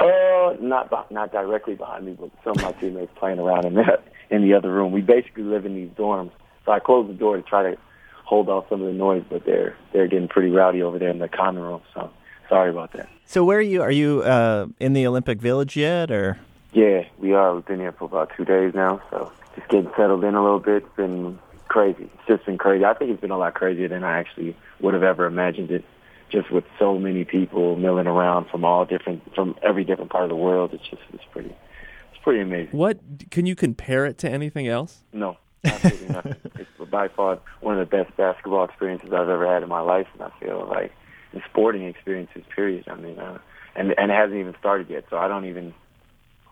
Uh, 0.02 0.56
not 0.60 0.91
not 1.12 1.32
directly 1.32 1.76
behind 1.76 2.06
me, 2.06 2.17
but 2.19 2.30
some 2.43 2.52
of 2.52 2.62
my 2.62 2.71
teammates 2.74 3.12
playing 3.15 3.39
around 3.39 3.65
in 3.65 3.76
the 3.76 4.00
in 4.30 4.41
the 4.41 4.54
other 4.54 4.71
room. 4.71 4.91
We 4.91 5.02
basically 5.02 5.43
live 5.43 5.65
in 5.65 5.74
these 5.74 5.89
dorms, 5.91 6.32
so 6.65 6.74
I 6.74 6.80
close 6.80 7.08
the 7.08 7.13
door 7.13 7.38
to 7.38 7.43
try 7.43 7.63
to 7.63 7.78
hold 8.26 8.50
off 8.50 8.67
some 8.69 8.82
of 8.82 8.88
the 8.88 8.93
noise, 8.93 9.24
but 9.30 9.45
they're 9.45 9.78
they're 9.93 10.08
getting 10.08 10.28
pretty 10.28 10.52
rowdy 10.52 10.82
over 10.82 11.00
there 11.00 11.10
in 11.10 11.19
the 11.19 11.30
common 11.30 11.63
room. 11.63 11.82
So 11.93 12.10
sorry 12.50 12.71
about 12.71 12.91
that. 12.93 13.08
So 13.26 13.45
where 13.45 13.60
are 13.60 13.62
you? 13.62 13.82
Are 13.82 13.91
you 13.91 14.21
uh, 14.24 14.67
in 14.82 14.91
the 14.93 15.08
Olympic 15.08 15.39
Village 15.39 15.78
yet, 15.78 16.12
or? 16.12 16.39
Yeah, 16.74 17.06
we 17.17 17.32
are. 17.32 17.56
We've 17.56 17.65
been 17.65 17.80
here 17.80 17.93
for 17.93 18.04
about 18.04 18.32
two 18.36 18.43
days 18.43 18.74
now, 18.76 19.02
so 19.10 19.32
just 19.56 19.68
getting 19.70 19.91
settled 19.98 20.24
in 20.24 20.36
a 20.36 20.44
little 20.44 20.60
bit. 20.60 20.84
It's 20.84 20.96
been 20.96 21.39
crazy. 21.68 22.04
It's 22.04 22.28
just 22.28 22.46
been 22.46 22.58
crazy. 22.58 22.86
I 22.86 22.94
think 22.94 23.12
it's 23.12 23.22
been 23.22 23.32
a 23.32 23.38
lot 23.38 23.54
crazier 23.54 23.88
than 23.88 24.04
I 24.04 24.20
actually 24.20 24.56
would 24.80 24.94
have 24.94 25.04
ever 25.04 25.26
imagined 25.26 25.72
it. 25.72 25.84
Just 26.32 26.52
with 26.52 26.63
so 26.80 26.98
many 26.98 27.24
people 27.24 27.76
milling 27.76 28.08
around 28.08 28.48
from 28.50 28.65
all 28.65 28.84
different, 28.84 29.22
from 29.36 29.56
every 29.62 29.84
different 29.84 30.10
part 30.10 30.24
of 30.24 30.30
the 30.30 30.36
world, 30.36 30.74
it's 30.74 30.84
just 30.89 31.02
it's 31.13 31.24
pretty, 31.32 31.50
it's 31.50 32.24
pretty 32.24 32.41
amazing. 32.41 32.76
What 32.76 33.00
can 33.30 33.46
you 33.46 33.56
compare 33.56 34.06
it 34.06 34.18
to 34.20 34.30
anything 34.30 34.68
else? 34.68 35.04
No, 35.13 35.38
absolutely 35.63 36.10
nothing. 36.10 36.36
It's 36.58 36.91
by 36.91 37.10
far 37.10 37.39
one 37.62 37.78
of 37.78 37.89
the 37.89 37.98
best 37.98 38.15
basketball 38.18 38.63
experiences 38.63 39.10
I've 39.13 39.30
ever 39.30 39.46
had 39.46 39.62
in 39.63 39.70
my 39.70 39.82
life, 39.82 40.08
and 40.13 40.24
I 40.24 40.32
feel 40.39 40.68
like 40.68 40.91
the 41.34 41.41
sporting 41.50 41.84
experiences. 41.84 42.44
Period. 42.56 42.86
I 42.88 42.96
mean, 42.96 43.20
uh, 43.20 43.38
and 43.76 43.94
and 43.98 44.12
it 44.12 44.15
hasn't 44.15 44.39
even 44.39 44.56
started 44.60 44.89
yet, 44.89 45.06
so 45.10 45.18
I 45.18 45.28
don't 45.28 45.46
even. 45.46 45.74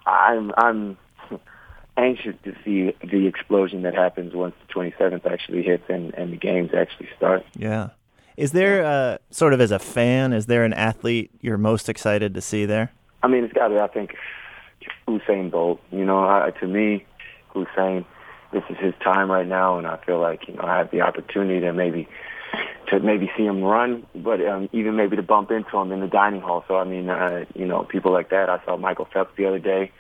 I'm 0.06 0.52
I'm 0.58 0.98
anxious 1.98 2.36
to 2.44 2.56
see 2.64 2.96
the 3.04 3.28
explosion 3.28 3.84
that 3.84 3.94
happens 3.94 4.34
once 4.34 4.56
the 4.68 4.74
27th 4.74 5.26
actually 5.26 5.64
hits 5.64 5.84
and, 5.90 6.14
and 6.16 6.34
the 6.34 6.38
games 6.38 6.72
actually 6.76 7.10
start. 7.16 7.46
Yeah. 7.56 7.90
Is 8.36 8.52
there, 8.52 8.84
uh, 8.84 9.18
sort 9.30 9.54
of 9.54 9.62
as 9.62 9.72
a 9.72 9.80
fan, 9.80 10.34
is 10.34 10.48
there 10.48 10.64
an 10.64 10.74
athlete 10.74 11.32
you're 11.40 11.58
most 11.58 11.88
excited 11.88 12.34
to 12.34 12.42
see 12.42 12.66
there? 12.66 12.92
I 13.22 13.28
mean, 13.28 13.44
it's 13.44 13.54
got 13.54 13.68
to 13.68 13.76
be, 13.76 13.80
I 13.80 13.88
think, 13.88 14.16
Usain 15.08 15.52
Bolt. 15.52 15.80
You 15.92 16.04
know, 16.04 16.20
I, 16.20 16.52
to 16.60 16.68
me, 16.68 17.06
Usain, 17.54 18.06
this 18.52 18.64
is 18.70 18.78
his 18.80 18.94
time 19.04 19.30
right 19.30 19.48
now, 19.48 19.78
and 19.78 19.86
I 19.86 19.98
feel 20.04 20.20
like, 20.20 20.48
you 20.48 20.56
know, 20.56 20.64
I 20.64 20.78
have 20.78 20.92
the 20.92 21.02
opportunity 21.02 21.60
to 21.62 21.74
maybe 21.74 22.08
to 22.90 23.00
maybe 23.00 23.32
see 23.36 23.46
him 23.46 23.64
run, 23.64 24.06
but 24.14 24.46
um, 24.46 24.70
even 24.74 24.96
maybe 24.96 25.16
to 25.16 25.24
bump 25.24 25.50
into 25.50 25.76
him 25.78 25.92
in 25.92 26.02
the 26.02 26.08
dining 26.08 26.42
hall. 26.42 26.64
So, 26.68 26.76
I 26.76 26.84
mean, 26.84 27.10
uh, 27.10 27.46
you 27.56 27.66
know, 27.66 27.84
people 27.84 28.12
like 28.12 28.30
that. 28.30 28.50
I 28.50 28.64
saw 28.66 28.78
Michael 28.78 29.08
Phelps 29.12 29.32
the 29.38 29.48
other 29.48 29.58
day 29.58 29.92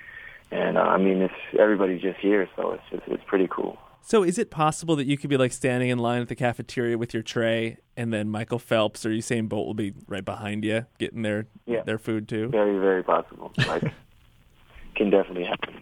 and 0.53 0.77
uh, 0.77 0.81
I 0.81 0.97
mean, 0.97 1.21
it's 1.21 1.33
everybody's 1.59 2.01
just 2.01 2.19
here, 2.19 2.47
so 2.55 2.71
it's 2.71 2.83
just 2.91 3.03
it's 3.07 3.23
pretty 3.27 3.47
cool. 3.49 3.77
So, 4.05 4.23
is 4.23 4.37
it 4.37 4.51
possible 4.51 4.95
that 4.97 5.07
you 5.07 5.17
could 5.17 5.29
be 5.29 5.37
like 5.37 5.51
standing 5.51 5.89
in 5.89 5.97
line 5.97 6.21
at 6.21 6.27
the 6.27 6.35
cafeteria 6.35 6.97
with 6.97 7.13
your 7.13 7.23
tray, 7.23 7.77
and 7.95 8.13
then 8.13 8.29
Michael 8.29 8.59
Phelps 8.59 9.05
or 9.05 9.09
Usain 9.09 9.47
Bolt 9.47 9.65
will 9.65 9.73
be 9.73 9.93
right 10.07 10.25
behind 10.25 10.63
you, 10.63 10.85
getting 10.99 11.21
their 11.21 11.47
yeah. 11.65 11.83
their 11.83 11.97
food 11.97 12.27
too? 12.27 12.49
Very, 12.49 12.77
very 12.77 13.01
possible. 13.01 13.51
Like, 13.57 13.83
can 14.95 15.09
definitely 15.09 15.45
happen. 15.45 15.81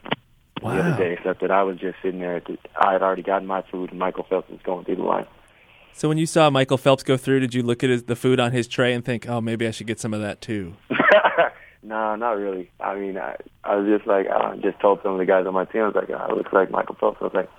Wow. 0.61 0.75
The 0.75 0.83
other 0.83 0.97
day, 0.97 1.13
except 1.13 1.41
that 1.41 1.51
I 1.51 1.63
was 1.63 1.79
just 1.79 1.97
sitting 2.03 2.19
there. 2.19 2.39
The, 2.39 2.57
I 2.79 2.93
had 2.93 3.01
already 3.01 3.23
gotten 3.23 3.47
my 3.47 3.63
food, 3.71 3.89
and 3.89 3.99
Michael 3.99 4.25
Phelps 4.29 4.49
was 4.49 4.59
going 4.63 4.85
through 4.85 4.97
the 4.97 5.03
line. 5.03 5.25
So, 5.93 6.07
when 6.07 6.19
you 6.19 6.27
saw 6.27 6.49
Michael 6.49 6.77
Phelps 6.77 7.03
go 7.03 7.17
through, 7.17 7.39
did 7.39 7.55
you 7.55 7.63
look 7.63 7.83
at 7.83 7.89
his, 7.89 8.03
the 8.03 8.15
food 8.15 8.39
on 8.39 8.51
his 8.51 8.67
tray 8.67 8.93
and 8.93 9.03
think, 9.03 9.27
"Oh, 9.27 9.41
maybe 9.41 9.67
I 9.67 9.71
should 9.71 9.87
get 9.87 9.99
some 9.99 10.13
of 10.13 10.21
that 10.21 10.41
too"? 10.41 10.75
No, 11.83 12.15
not 12.15 12.37
really. 12.37 12.69
I 12.79 12.95
mean, 12.95 13.17
I, 13.17 13.37
I 13.63 13.75
was 13.75 13.87
just 13.87 14.07
like, 14.07 14.27
I 14.29 14.55
just 14.57 14.79
told 14.79 14.99
some 15.03 15.13
of 15.13 15.19
the 15.19 15.25
guys 15.25 15.47
on 15.47 15.53
my 15.53 15.65
team, 15.65 15.81
I 15.81 15.87
was 15.87 15.95
like, 15.95 16.09
oh, 16.09 16.31
it 16.31 16.37
looks 16.37 16.53
like 16.53 16.69
Michael 16.69 16.95
Phelps. 16.99 17.17
I 17.21 17.23
was 17.25 17.33
like, 17.33 17.49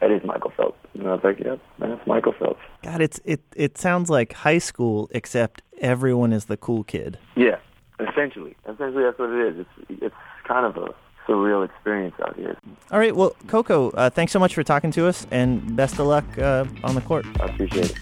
that 0.00 0.10
is 0.10 0.22
Michael 0.24 0.52
Phelps. 0.56 0.78
And 0.94 1.06
I 1.06 1.14
was 1.14 1.24
like, 1.24 1.38
yep, 1.38 1.60
that's 1.78 2.06
Michael 2.06 2.32
Phelps. 2.38 2.60
God, 2.82 3.00
it's 3.02 3.20
it 3.24 3.42
it 3.54 3.76
sounds 3.76 4.08
like 4.08 4.32
high 4.32 4.58
school, 4.58 5.10
except 5.12 5.62
everyone 5.80 6.32
is 6.32 6.46
the 6.46 6.56
cool 6.56 6.84
kid. 6.84 7.18
Yeah, 7.36 7.58
essentially. 8.00 8.56
Essentially, 8.66 9.04
that's 9.04 9.18
what 9.18 9.30
it 9.30 9.54
is. 9.54 9.66
It's 9.66 10.02
it's 10.02 10.14
kind 10.44 10.64
of 10.64 10.76
a 10.78 10.94
surreal 11.28 11.64
experience 11.64 12.14
out 12.22 12.34
here. 12.36 12.56
All 12.90 12.98
right, 12.98 13.14
well, 13.14 13.36
Koko, 13.46 13.90
uh, 13.90 14.10
thanks 14.10 14.32
so 14.32 14.38
much 14.38 14.54
for 14.54 14.62
talking 14.62 14.90
to 14.92 15.06
us, 15.06 15.26
and 15.30 15.76
best 15.76 15.98
of 15.98 16.06
luck 16.06 16.24
uh, 16.38 16.64
on 16.82 16.94
the 16.94 17.02
court. 17.02 17.26
I 17.38 17.46
appreciate 17.46 17.90
it. 17.90 17.98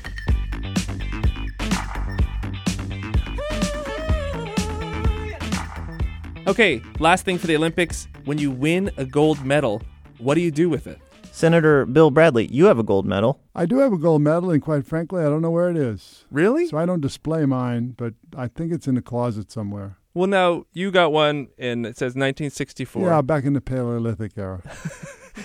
Okay, 6.53 6.81
last 6.99 7.27
thing 7.27 7.37
for 7.37 7.47
the 7.47 7.57
Olympics. 7.57 8.09
When 8.25 8.39
you 8.39 8.51
win 8.51 8.91
a 8.97 9.05
gold 9.05 9.45
medal, 9.45 9.83
what 10.17 10.35
do 10.35 10.41
you 10.41 10.51
do 10.51 10.71
with 10.71 10.87
it? 10.87 10.99
Senator 11.31 11.85
Bill 11.85 12.11
Bradley, 12.11 12.47
you 12.47 12.65
have 12.65 12.79
a 12.79 12.83
gold 12.83 13.05
medal. 13.05 13.41
I 13.55 13.67
do 13.67 13.79
have 13.79 13.93
a 13.93 13.99
gold 13.99 14.23
medal, 14.23 14.51
and 14.51 14.63
quite 14.63 14.87
frankly, 14.87 15.21
I 15.21 15.25
don't 15.25 15.43
know 15.43 15.51
where 15.51 15.69
it 15.69 15.77
is. 15.77 16.25
Really? 16.31 16.67
So 16.67 16.79
I 16.79 16.87
don't 16.87 17.03
display 17.03 17.45
mine, 17.45 17.95
but 17.99 18.15
I 18.35 18.49
think 18.49 18.73
it's 18.73 18.89
in 18.89 18.95
the 18.95 19.03
closet 19.03 19.53
somewhere. 19.53 19.99
Well, 20.15 20.27
now 20.27 20.65
you 20.73 20.91
got 20.91 21.13
one, 21.13 21.49
and 21.59 21.85
it 21.85 21.99
says 21.99 22.15
1964. 22.15 23.07
Yeah, 23.07 23.21
back 23.21 23.45
in 23.45 23.53
the 23.53 23.61
Paleolithic 23.61 24.33
era. 24.37 24.63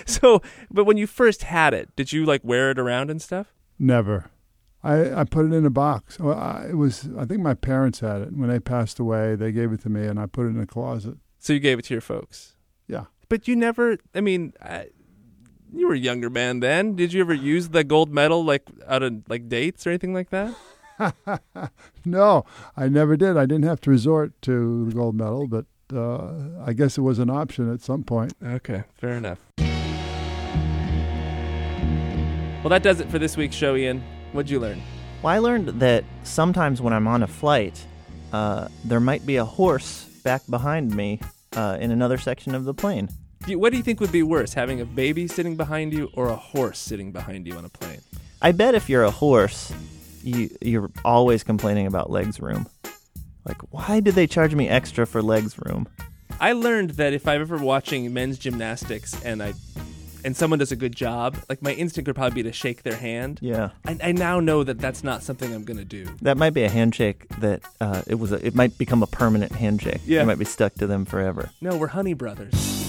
So, 0.06 0.42
but 0.70 0.84
when 0.84 0.96
you 0.96 1.06
first 1.06 1.44
had 1.44 1.72
it, 1.72 1.94
did 1.96 2.12
you 2.12 2.24
like 2.24 2.42
wear 2.42 2.70
it 2.70 2.78
around 2.78 3.10
and 3.10 3.22
stuff? 3.22 3.54
Never. 3.78 4.30
I, 4.84 5.20
I 5.20 5.24
put 5.24 5.46
it 5.46 5.54
in 5.54 5.64
a 5.64 5.70
box. 5.70 6.18
Well, 6.20 6.38
I, 6.38 6.66
it 6.70 6.76
was 6.76 7.08
I 7.18 7.24
think 7.24 7.40
my 7.40 7.54
parents 7.54 8.00
had 8.00 8.20
it 8.20 8.32
when 8.32 8.50
they 8.50 8.60
passed 8.60 8.98
away. 8.98 9.34
They 9.34 9.50
gave 9.50 9.72
it 9.72 9.80
to 9.82 9.88
me, 9.88 10.06
and 10.06 10.20
I 10.20 10.26
put 10.26 10.44
it 10.44 10.50
in 10.50 10.60
a 10.60 10.66
closet. 10.66 11.16
So 11.38 11.54
you 11.54 11.60
gave 11.60 11.78
it 11.78 11.86
to 11.86 11.94
your 11.94 12.02
folks. 12.02 12.56
Yeah. 12.86 13.04
But 13.30 13.48
you 13.48 13.56
never. 13.56 13.96
I 14.14 14.20
mean, 14.20 14.52
I, 14.60 14.88
you 15.72 15.88
were 15.88 15.94
a 15.94 15.98
younger 15.98 16.28
man 16.28 16.60
then. 16.60 16.96
Did 16.96 17.14
you 17.14 17.22
ever 17.22 17.32
use 17.32 17.70
the 17.70 17.82
gold 17.82 18.12
medal 18.12 18.44
like 18.44 18.68
out 18.86 19.02
of 19.02 19.22
like 19.28 19.48
dates 19.48 19.86
or 19.86 19.90
anything 19.90 20.12
like 20.12 20.28
that? 20.30 20.54
no, 22.04 22.44
I 22.76 22.88
never 22.88 23.16
did. 23.16 23.38
I 23.38 23.46
didn't 23.46 23.64
have 23.64 23.80
to 23.82 23.90
resort 23.90 24.40
to 24.42 24.84
the 24.84 24.94
gold 24.94 25.16
medal, 25.16 25.48
but 25.48 25.64
uh, 25.94 26.62
I 26.64 26.74
guess 26.74 26.98
it 26.98 27.00
was 27.00 27.18
an 27.18 27.30
option 27.30 27.72
at 27.72 27.80
some 27.80 28.04
point. 28.04 28.34
Okay, 28.44 28.84
fair 28.94 29.14
enough. 29.14 29.38
Well, 32.62 32.70
that 32.70 32.82
does 32.82 33.00
it 33.00 33.10
for 33.10 33.18
this 33.18 33.36
week's 33.36 33.56
show, 33.56 33.76
Ian. 33.76 34.02
What'd 34.34 34.50
you 34.50 34.58
learn? 34.58 34.82
Well, 35.22 35.32
I 35.32 35.38
learned 35.38 35.68
that 35.80 36.02
sometimes 36.24 36.82
when 36.82 36.92
I'm 36.92 37.06
on 37.06 37.22
a 37.22 37.26
flight, 37.28 37.86
uh, 38.32 38.66
there 38.84 38.98
might 38.98 39.24
be 39.24 39.36
a 39.36 39.44
horse 39.44 40.06
back 40.24 40.42
behind 40.50 40.94
me 40.94 41.20
uh, 41.56 41.78
in 41.80 41.92
another 41.92 42.18
section 42.18 42.52
of 42.52 42.64
the 42.64 42.74
plane. 42.74 43.08
Do 43.44 43.52
you- 43.52 43.58
What 43.60 43.70
do 43.70 43.76
you 43.76 43.84
think 43.84 44.00
would 44.00 44.10
be 44.10 44.24
worse, 44.24 44.52
having 44.54 44.80
a 44.80 44.84
baby 44.84 45.28
sitting 45.28 45.54
behind 45.56 45.92
you 45.92 46.10
or 46.14 46.28
a 46.30 46.34
horse 46.36 46.80
sitting 46.80 47.12
behind 47.12 47.46
you 47.46 47.56
on 47.56 47.64
a 47.64 47.68
plane? 47.68 48.00
I 48.42 48.50
bet 48.50 48.74
if 48.74 48.88
you're 48.88 49.04
a 49.04 49.10
horse, 49.12 49.72
you 50.24 50.50
you're 50.60 50.90
always 51.04 51.44
complaining 51.44 51.86
about 51.86 52.10
legs 52.10 52.40
room. 52.40 52.66
Like, 53.44 53.60
why 53.70 54.00
did 54.00 54.14
they 54.16 54.26
charge 54.26 54.54
me 54.56 54.68
extra 54.68 55.06
for 55.06 55.22
legs 55.22 55.56
room? 55.64 55.86
I 56.40 56.52
learned 56.54 56.90
that 56.92 57.12
if 57.12 57.28
I'm 57.28 57.40
ever 57.40 57.58
watching 57.58 58.12
men's 58.12 58.36
gymnastics 58.38 59.14
and 59.24 59.40
I 59.42 59.54
and 60.24 60.36
someone 60.36 60.58
does 60.58 60.72
a 60.72 60.76
good 60.76 60.96
job, 60.96 61.36
like 61.48 61.62
my 61.62 61.72
instinct 61.72 62.08
would 62.08 62.16
probably 62.16 62.42
be 62.42 62.48
to 62.48 62.52
shake 62.52 62.82
their 62.82 62.96
hand. 62.96 63.38
Yeah. 63.42 63.70
I, 63.86 63.98
I 64.02 64.12
now 64.12 64.40
know 64.40 64.64
that 64.64 64.78
that's 64.78 65.04
not 65.04 65.22
something 65.22 65.52
I'm 65.54 65.64
gonna 65.64 65.84
do. 65.84 66.06
That 66.22 66.36
might 66.36 66.54
be 66.54 66.64
a 66.64 66.70
handshake 66.70 67.28
that 67.38 67.62
uh, 67.80 68.02
it 68.06 68.16
was. 68.16 68.32
A, 68.32 68.44
it 68.44 68.54
might 68.54 68.76
become 68.78 69.02
a 69.02 69.06
permanent 69.06 69.52
handshake. 69.52 70.00
Yeah. 70.06 70.22
It 70.22 70.26
might 70.26 70.38
be 70.38 70.44
stuck 70.44 70.74
to 70.74 70.86
them 70.86 71.04
forever. 71.04 71.50
No, 71.60 71.76
we're 71.76 71.88
honey 71.88 72.14
brothers. 72.14 72.83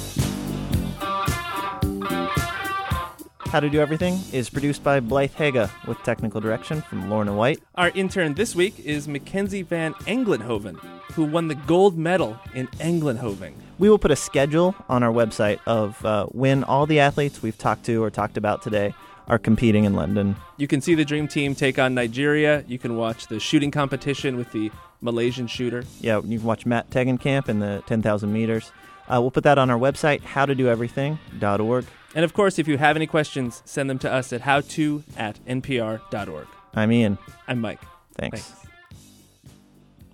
How 3.48 3.60
to 3.60 3.70
Do 3.70 3.80
Everything 3.80 4.20
is 4.34 4.50
produced 4.50 4.84
by 4.84 5.00
Blythe 5.00 5.34
Haga 5.34 5.72
with 5.88 5.98
technical 6.04 6.42
direction 6.42 6.82
from 6.82 7.10
Lorna 7.10 7.34
White. 7.34 7.62
Our 7.76 7.90
intern 7.90 8.34
this 8.34 8.56
week 8.56 8.80
is 8.80 9.08
Mackenzie 9.08 9.62
Van 9.62 9.94
Englenhoven, 10.06 10.78
who 11.14 11.24
won 11.24 11.48
the 11.48 11.56
gold 11.56 11.98
medal 11.98 12.38
in 12.54 12.68
Englenhoven. 12.80 13.54
We 13.80 13.90
will 13.90 14.00
put 14.00 14.12
a 14.12 14.16
schedule 14.16 14.76
on 14.90 15.04
our 15.04 15.12
website 15.12 15.60
of 15.66 16.04
uh, 16.06 16.26
when 16.28 16.64
all 16.64 16.86
the 16.86 17.00
athletes 17.00 17.42
we've 17.42 17.58
talked 17.58 17.86
to 17.86 18.04
or 18.04 18.10
talked 18.10 18.36
about 18.36 18.62
today 18.62 18.94
are 19.28 19.40
competing 19.40 19.86
in 19.86 19.94
London. 19.94 20.36
You 20.58 20.68
can 20.68 20.82
see 20.82 20.96
the 20.96 21.06
dream 21.06 21.28
team 21.28 21.56
take 21.56 21.80
on 21.80 21.94
Nigeria. 21.94 22.64
You 22.68 22.78
can 22.78 22.98
watch 22.98 23.28
the 23.28 23.40
shooting 23.40 23.72
competition 23.72 24.38
with 24.38 24.52
the 24.52 24.72
Malaysian 25.02 25.48
shooter. 25.48 25.84
Yeah, 26.02 26.18
you 26.26 26.40
can 26.40 26.48
watch 26.48 26.66
Matt 26.66 26.90
Tegenkamp 26.90 27.48
in 27.48 27.60
the 27.60 27.84
10,000 27.86 28.32
meters. 28.32 28.72
Uh, 29.08 29.22
we'll 29.22 29.32
put 29.32 29.44
that 29.44 29.58
on 29.58 29.70
our 29.70 29.78
website, 29.78 30.22
howtodoeverything.org. 30.22 31.86
And 32.16 32.26
of 32.26 32.34
course, 32.34 32.58
if 32.58 32.68
you 32.68 32.78
have 32.78 32.96
any 32.96 33.08
questions, 33.08 33.62
send 33.66 33.90
them 33.90 34.00
to 34.00 34.12
us 34.12 34.32
at 34.34 34.42
howto 34.42 35.04
at 35.18 35.44
npr.org. 35.46 36.48
I'm 36.74 36.92
Ian. 36.92 37.18
I'm 37.48 37.62
Mike. 37.62 37.82
Thanks. 38.16 38.54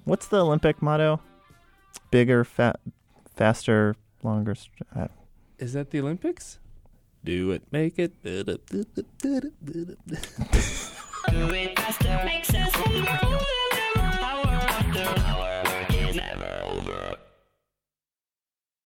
What's 0.03 0.27
the 0.27 0.43
Olympic 0.43 0.81
motto? 0.81 1.21
Bigger, 2.09 2.43
fa- 2.43 2.75
faster, 3.35 3.95
longer. 4.23 4.55
St- 4.55 4.87
uh, 4.95 5.07
Is 5.59 5.73
that 5.73 5.91
the 5.91 5.99
Olympics? 5.99 6.57
Do 7.23 7.51
it, 7.51 7.61
make 7.71 7.99
it. 7.99 8.11
Do 8.23 8.43
it 11.29 11.79
faster, 11.79 12.21
makes 12.25 12.53
us 12.53 12.71